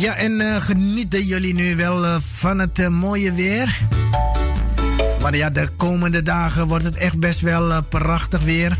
Ja, 0.00 0.16
en 0.16 0.40
uh, 0.40 0.56
genieten 0.60 1.22
jullie 1.22 1.54
nu 1.54 1.76
wel 1.76 2.04
uh, 2.04 2.16
van 2.20 2.58
het 2.58 2.78
uh, 2.78 2.88
mooie 2.88 3.32
weer? 3.32 3.97
Maar 5.28 5.36
ja, 5.36 5.50
de 5.50 5.68
komende 5.76 6.22
dagen 6.22 6.66
wordt 6.66 6.84
het 6.84 6.96
echt 6.96 7.18
best 7.18 7.40
wel 7.40 7.82
prachtig 7.82 8.42
weer. 8.42 8.78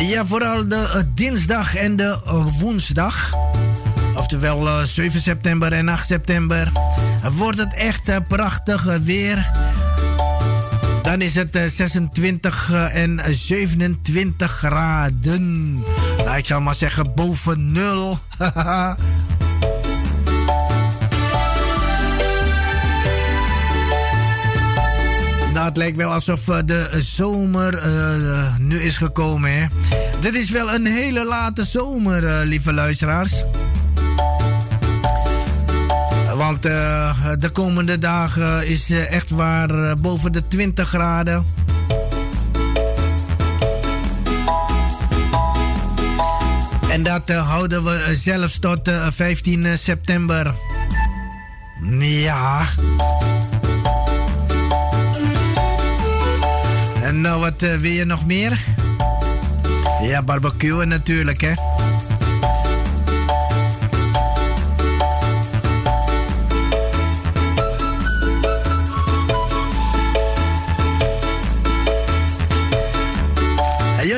Ja, 0.00 0.26
vooral 0.26 0.68
de 0.68 1.04
dinsdag 1.14 1.74
en 1.74 1.96
de 1.96 2.18
woensdag. 2.58 3.34
Oftewel 4.14 4.86
7 4.86 5.20
september 5.20 5.72
en 5.72 5.88
8 5.88 6.06
september. 6.06 6.72
Wordt 7.32 7.58
het 7.58 7.74
echt 7.74 8.28
prachtig 8.28 8.84
weer. 9.02 9.50
Dan 11.02 11.20
is 11.20 11.34
het 11.34 11.60
26 11.66 12.72
en 12.92 13.20
27 13.30 14.50
graden. 14.50 15.74
Ik 16.36 16.46
zou 16.46 16.62
maar 16.62 16.74
zeggen 16.74 17.14
boven 17.14 17.72
nul. 17.72 18.18
Nou, 25.52 25.68
het 25.68 25.76
lijkt 25.76 25.96
wel 25.96 26.12
alsof 26.12 26.44
de 26.44 26.88
zomer 26.98 27.86
uh, 27.86 28.56
nu 28.58 28.80
is 28.80 28.96
gekomen. 28.96 29.52
Hè? 29.52 29.66
Dit 30.20 30.34
is 30.34 30.50
wel 30.50 30.74
een 30.74 30.86
hele 30.86 31.24
late 31.24 31.64
zomer, 31.64 32.46
lieve 32.46 32.72
luisteraars. 32.72 33.44
Want 36.34 36.62
de 36.62 37.50
komende 37.52 37.98
dagen 37.98 38.66
is 38.66 38.90
echt 38.90 39.30
waar 39.30 39.96
boven 39.96 40.32
de 40.32 40.48
20 40.48 40.88
graden. 40.88 41.44
En 46.96 47.02
dat 47.02 47.28
houden 47.28 47.84
we 47.84 48.10
zelfs 48.14 48.58
tot 48.58 48.90
15 49.10 49.78
september. 49.78 50.54
Ja. 51.98 52.66
En 57.02 57.20
nou, 57.20 57.40
wat 57.40 57.60
wil 57.60 57.90
je 57.90 58.04
nog 58.04 58.26
meer? 58.26 58.58
Ja, 60.02 60.22
barbecuen 60.22 60.88
natuurlijk, 60.88 61.40
hè. 61.40 61.52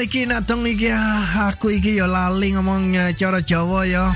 Iki 0.09 0.25
nak 0.25 0.49
tong 0.49 0.65
iki 0.65 0.89
aku 1.37 1.69
iki 1.69 2.01
yo 2.01 2.09
lali 2.09 2.57
ngomong 2.57 2.97
cara 3.13 3.45
Jawa 3.45 3.85
yo. 3.85 4.09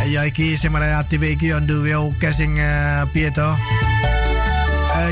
Ayo 0.00 0.24
iki 0.24 0.56
sing 0.56 0.72
marai 0.72 0.96
ati 0.96 1.20
iki 1.20 1.52
yo 1.52 1.60
duwe 1.60 1.92
oke 1.92 2.32
sing 2.32 2.56
piye 3.12 3.28
to? 3.36 3.44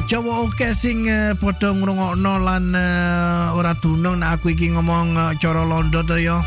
Jawa 0.08 0.48
oke 0.48 0.72
sing 0.72 1.04
padha 1.36 1.68
ngrungokno 1.76 2.32
lan 2.40 2.72
ora 3.52 3.76
dunung 3.76 4.24
nek 4.24 4.40
aku 4.40 4.56
iki 4.56 4.72
ngomong 4.72 5.36
cara 5.36 5.68
londo 5.68 6.00
to 6.00 6.16
yo. 6.16 6.40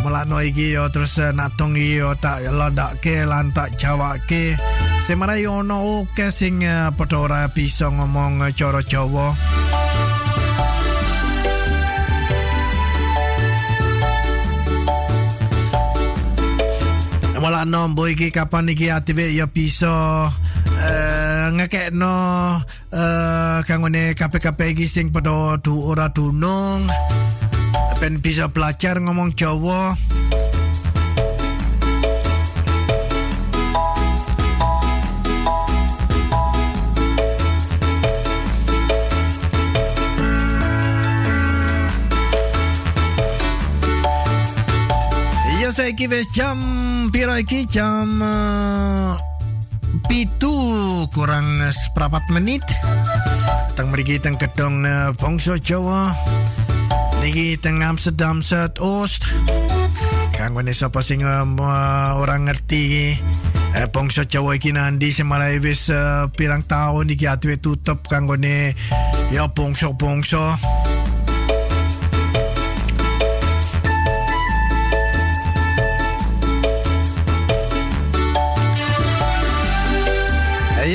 Melakno 0.00 0.40
iki 0.40 0.72
yo 0.72 0.88
terus 0.88 1.20
nak 1.36 1.52
tong 1.60 1.76
iki 1.76 2.00
yo 2.00 2.16
tak 2.16 2.48
londake 2.48 3.28
lan 3.28 3.52
tak 3.52 3.76
jawake. 3.76 4.56
Marai 5.12 5.44
ono 5.44 6.00
oke 6.00 6.32
sing 6.32 6.64
padha 6.96 7.16
ora 7.20 7.44
bisa 7.52 7.92
ngomong 7.92 8.40
cara 8.56 8.80
Jawa. 8.80 9.36
Wala 17.36 17.68
nombo 17.68 18.08
iki 18.08 18.32
kapan 18.32 18.72
iki 18.72 18.88
atibe 18.88 19.28
ya 19.28 19.44
bisa 19.44 20.26
uh, 20.32 21.46
ngekekno 21.52 22.16
uh, 22.90 23.58
kangone 23.68 24.16
KPKP 24.16 24.72
iki 24.72 24.88
sing 24.88 25.12
padha 25.12 25.60
du 25.60 25.76
ora 25.84 26.08
dunung 26.08 26.88
ben 28.00 28.16
bisa 28.20 28.48
belajar 28.48 29.00
ngomong 29.00 29.36
Jawa. 29.36 29.92
Saiki 45.76 46.08
wis 46.08 46.24
jam 46.32 46.56
piro 47.12 47.36
iki? 47.36 47.68
Jam 47.68 48.16
uh, 48.24 49.12
pitu 50.08 50.56
kurang 51.12 51.60
seprapat 51.68 52.24
menit. 52.32 52.64
Teng 53.76 53.92
mriki 53.92 54.16
teng 54.16 54.40
gedung 54.40 54.88
uh, 54.88 55.12
bangsa 55.20 55.60
Jawa. 55.60 56.16
Niki 57.20 57.60
teng 57.60 57.84
Amsterdam 57.84 58.40
Zuidoost 58.40 59.28
kanggo 60.32 60.64
sapa 60.72 61.04
sing 61.04 61.20
uh, 61.20 61.44
orang 62.16 62.48
ngerti 62.48 63.12
uh, 63.76 63.84
bangsa 63.92 64.24
Jawa 64.24 64.56
iki 64.56 64.72
nandi 64.72 65.12
semarai 65.12 65.60
wis 65.60 65.92
uh, 65.92 66.32
pirang 66.32 66.64
tahun 66.64 67.12
iki 67.12 67.28
atuwe 67.28 67.60
tutup 67.60 68.08
kanggo 68.08 68.40
ya 69.28 69.44
bangsa-bangsa 69.52 70.56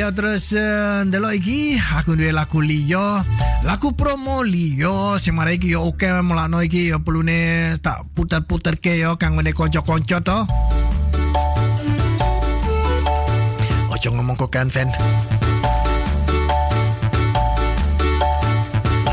Ya 0.02 0.10
terus 0.10 0.50
uh, 0.58 1.06
ndelok 1.06 1.38
iki 1.38 1.78
aku 1.78 2.18
duwe 2.18 2.34
lagu 2.34 2.58
liya. 2.58 3.22
Lagu 3.62 3.94
promo 3.94 4.42
liya 4.42 5.22
sing 5.22 5.38
mari 5.38 5.62
iki 5.62 5.78
yo 5.78 5.94
oke 5.94 6.10
mulakno 6.26 6.58
iki 6.66 6.90
yo 6.90 7.06
perlune 7.06 7.78
tak 7.86 8.10
puter-puterke 8.18 8.98
yo 8.98 9.22
kang 9.22 9.38
ngene 9.38 9.54
kanca-kanca 9.54 10.18
to. 10.26 10.40
Ojo 13.94 14.10
ngomong 14.10 14.34
kok 14.42 14.50
kan 14.50 14.74
fan. 14.74 14.90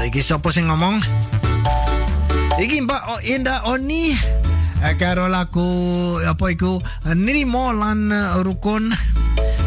Iki 0.09 0.25
sapa 0.25 0.49
sing 0.57 0.73
ngomong? 0.73 1.05
Iki 2.65 2.89
Mbak 2.89 3.03
oh, 3.13 3.21
Indah 3.29 3.69
Oni 3.69 4.17
eh, 4.89 4.95
karo 4.97 5.29
lagu 5.29 5.69
apa 6.25 6.49
iku 6.49 6.81
Nirimo 7.13 7.77
lan 7.77 8.09
Rukun. 8.41 8.89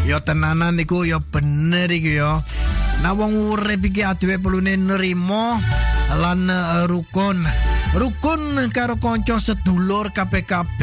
Yo 0.02 0.18
tenanan 0.18 0.82
iku 0.82 1.06
yo 1.06 1.22
bener 1.22 1.86
iku 1.86 2.10
yo. 2.10 2.32
Nah 3.06 3.14
wong 3.14 3.54
urip 3.54 3.86
iki 3.86 4.02
adewe 4.02 4.42
perlune 4.42 4.74
nerimo 4.74 5.58
lan 6.18 6.50
uh, 6.50 6.90
rukun. 6.90 7.38
Rukun 7.94 8.58
karo 8.74 8.98
kanca 8.98 9.38
sedulur 9.38 10.10
KPKB. 10.10 10.80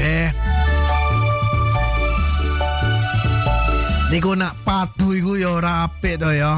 Niku 4.10 4.34
nak 4.40 4.56
padu 4.64 5.12
iku 5.12 5.36
yo 5.36 5.60
ora 5.60 5.84
apik 5.84 6.16
to 6.18 6.32
yo. 6.32 6.56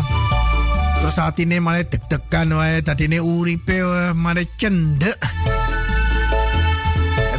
Terus 1.01 1.17
atine 1.17 1.57
malah 1.57 1.81
deg-degan 1.81 2.53
wae 2.53 2.85
tadine 2.85 3.17
uripe 3.17 3.81
malah 4.13 4.45
cendek. 4.61 5.17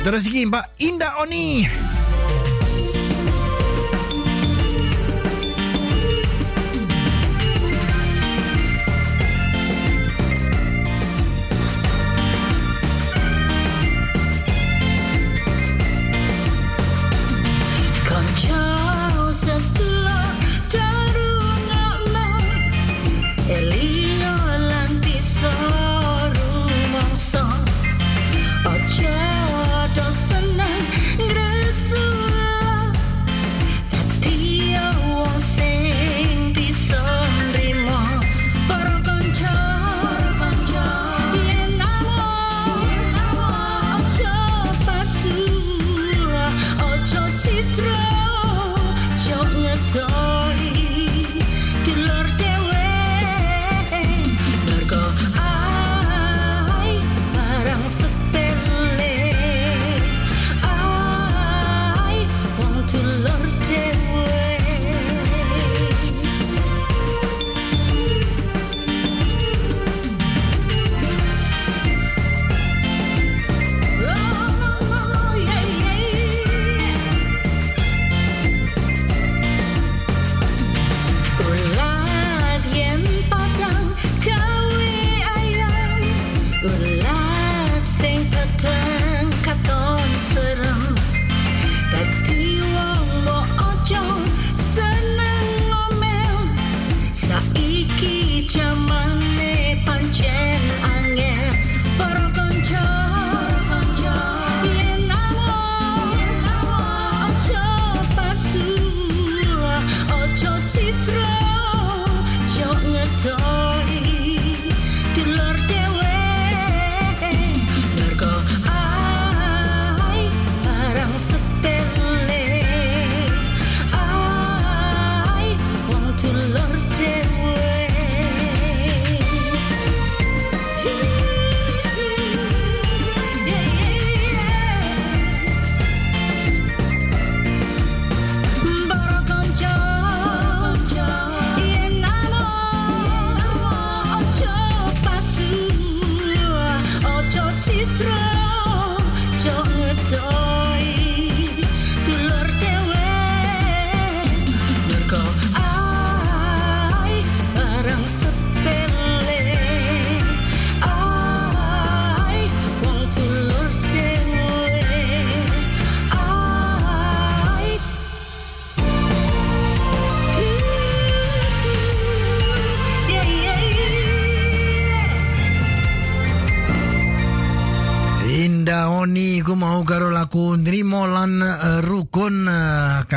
Terus 0.03 0.27
iki 0.27 0.51
Mbak 0.51 0.83
Indah 0.83 1.23
Oni. 1.23 1.63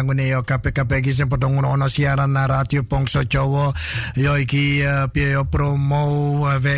Uh, 0.05 0.13
kanggo 0.13 0.13
ne 0.13 0.29
yo 0.29 0.45
kabeh-kabeh 0.45 1.01
iki 1.01 1.11
sing 1.13 1.25
padha 1.25 1.49
ngono 1.49 1.89
siaran 1.89 2.29
na 2.37 2.45
radio 2.45 2.85
Pongso 2.85 3.25
Jawa 3.25 3.73
yo 4.13 4.37
iki 4.37 4.85
uh, 4.85 5.09
piye 5.09 5.33
yo 5.33 5.49
promo 5.49 6.45
uh, 6.45 6.61
we 6.61 6.77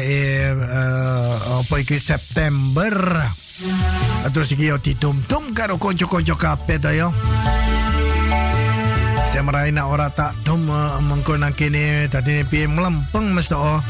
uh, 0.56 1.60
apa 1.60 1.76
iki 1.84 2.00
September 2.00 2.96
terus 4.32 4.56
iki 4.56 4.72
yo 4.72 4.80
ditum-tum 4.80 5.52
karo 5.52 5.76
kanca-kanca 5.76 6.36
kabeh 6.40 6.80
to 6.80 6.92
yo 6.96 7.12
Semrai 9.28 9.76
nak 9.76 9.92
ora 9.92 10.08
tak 10.08 10.32
dum 10.48 10.64
uh, 10.72 11.04
mengko 11.12 11.36
nang 11.36 11.52
kene 11.52 12.08
tadi 12.08 12.48
piye 12.48 12.72
melempeng 12.72 13.36
mesti 13.36 13.60
oh 13.60 13.84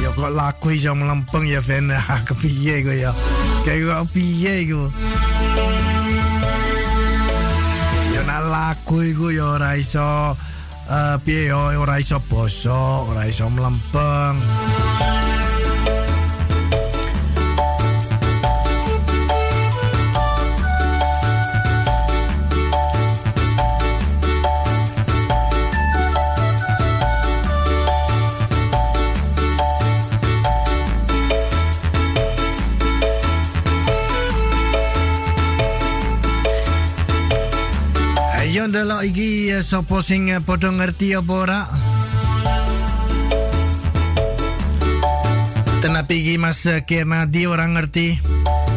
Ya 0.00 0.08
kok 0.16 0.32
laku 0.32 0.72
iso 0.72 0.96
melempeng 0.96 1.44
ya. 1.44 1.60
Ah, 1.60 2.24
kepiye 2.26 2.80
kok 2.80 2.96
ya. 2.96 3.12
Kayak 3.68 3.84
kok 3.84 4.04
piye 4.16 4.64
iku. 4.64 4.88
Laku 8.70 9.02
iku 9.02 9.34
ya 9.34 9.58
ora 9.58 9.74
iso 9.74 10.38
eh 10.86 11.18
piye 11.26 11.50
ya 11.50 11.58
ora 11.58 11.98
iso 11.98 12.22
bosok, 12.22 13.10
ora 13.10 13.26
iso 13.26 13.50
melempeng. 13.50 14.38
Iki 39.00 39.48
eh, 39.56 39.64
sapa 39.64 40.04
sing 40.04 40.28
eh, 40.28 40.44
padha 40.44 40.68
ngerti 40.68 41.16
apa 41.16 41.32
ora? 41.32 41.60
Tenapi 45.80 46.20
iki 46.20 46.36
Mas 46.36 46.68
eh, 46.68 46.84
Kirnadi 46.84 47.48
orang 47.48 47.80
ngerti. 47.80 48.20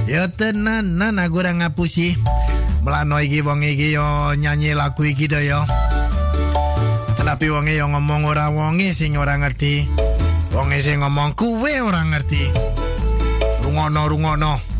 Ya 0.07 0.31
tenanan 0.31 1.19
aku 1.19 1.43
ora 1.43 1.51
ngapusi. 1.51 2.15
Melano 2.87 3.19
iki 3.19 3.43
wong 3.43 3.67
iki 3.67 3.99
yo 3.99 4.31
nyanyi 4.39 4.71
lagu 4.71 5.03
iki 5.03 5.27
to 5.27 5.43
yo. 5.43 5.59
Tenapi 7.19 7.51
wonge 7.51 7.75
yo 7.75 7.91
ngomong 7.91 8.23
ora 8.23 8.47
wonge 8.47 8.95
sing 8.95 9.19
ora 9.19 9.35
ngerti. 9.35 9.91
Wonge 10.55 10.79
sing 10.79 11.03
ngomong 11.03 11.35
kuwe 11.35 11.83
ora 11.83 11.99
ngerti. 11.99 12.47
Rungono 13.67 14.07
rungono. 14.07 14.72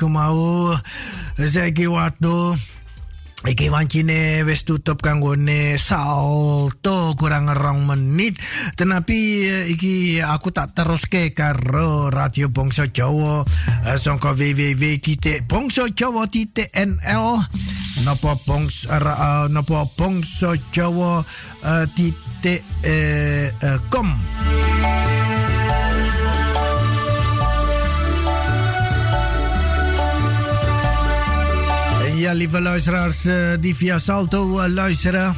iku 0.00 0.08
mau. 0.08 0.72
Saiki 1.36 1.84
waktu 1.84 2.56
iki 3.52 3.68
wancine 3.68 4.40
wis 4.48 4.64
tutup 4.64 5.04
kanggone 5.04 5.76
salto 5.76 7.12
kurang 7.20 7.52
rong 7.52 7.84
menit. 7.84 8.40
Tenapi 8.80 9.44
eh, 9.44 9.64
iki 9.68 10.24
aku 10.24 10.56
tak 10.56 10.72
teruske 10.72 11.36
karo 11.36 12.08
radio 12.08 12.48
Bangsa 12.48 12.88
Jawa. 12.88 13.44
Eh, 13.92 14.00
Songko 14.00 14.32
www 14.32 14.84
titik 15.04 15.44
bongso 15.44 15.92
Jawa 15.92 16.24
titik 16.32 16.72
nl 16.72 17.44
nopo 18.08 18.40
bangsa 18.48 18.96
uh, 18.96 19.52
nopo 19.52 19.84
bongso 20.00 20.56
Jawa 20.72 21.20
titik 21.92 22.64
uh, 22.88 23.76
com. 23.92 24.08
Ja, 32.20 32.32
lieve 32.32 32.60
luisteraars 32.60 33.24
eh, 33.24 33.36
die 33.60 33.76
via 33.76 33.98
Salto 33.98 34.58
eh, 34.58 34.72
luisteren. 34.72 35.34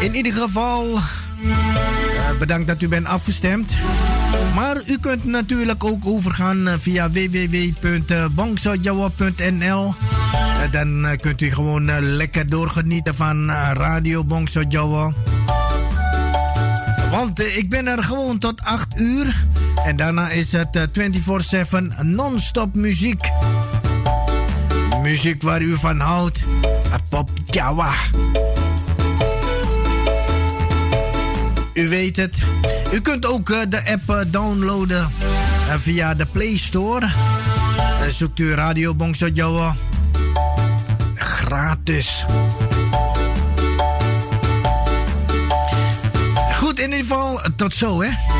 In 0.00 0.14
ieder 0.14 0.32
geval, 0.32 0.94
eh, 0.94 1.00
bedankt 2.38 2.66
dat 2.66 2.82
u 2.82 2.88
bent 2.88 3.06
afgestemd. 3.06 3.72
Maar 4.54 4.76
u 4.86 4.98
kunt 4.98 5.24
natuurlijk 5.24 5.84
ook 5.84 6.06
overgaan 6.06 6.68
via 6.78 7.10
www.bongsodjawa.nl. 7.10 9.94
Eh, 10.62 10.70
Dan 10.70 11.06
kunt 11.20 11.40
u 11.40 11.52
gewoon 11.52 12.00
lekker 12.00 12.48
doorgenieten 12.48 13.14
van 13.14 13.50
Radio 13.72 14.24
Bongso 14.24 14.62
Jawa. 14.68 15.12
Want 17.10 17.40
ik 17.40 17.70
ben 17.70 17.86
er 17.86 18.02
gewoon 18.02 18.38
tot 18.38 18.60
8 18.60 18.96
uur. 18.96 19.34
En 19.84 19.96
daarna 19.96 20.30
is 20.30 20.52
het 20.52 20.76
eh, 20.76 20.82
24-7 20.92 21.92
non-stop 22.02 22.74
muziek. 22.74 23.30
Muziek 25.04 25.42
waar 25.42 25.62
u 25.62 25.76
van 25.76 26.00
houdt. 26.00 26.42
Pop 27.10 27.30
Jawa. 27.46 27.92
U 31.74 31.88
weet 31.88 32.16
het. 32.16 32.38
U 32.92 33.00
kunt 33.00 33.26
ook 33.26 33.50
eh, 33.50 33.58
de 33.68 33.90
app 33.90 34.08
eh, 34.08 34.20
downloaden 34.26 35.10
eh, 35.68 35.74
via 35.76 36.14
de 36.14 36.26
Play 36.26 36.56
Store. 36.56 37.08
Zoekt 38.10 38.38
u 38.38 38.54
Radio 38.54 38.94
Bongso 38.94 39.26
Jawa. 39.26 39.76
Gratis. 41.14 42.26
Goed, 46.56 46.78
in 46.78 46.84
ieder 46.84 46.98
geval, 46.98 47.40
tot 47.56 47.74
zo 47.74 48.02
hè. 48.02 48.33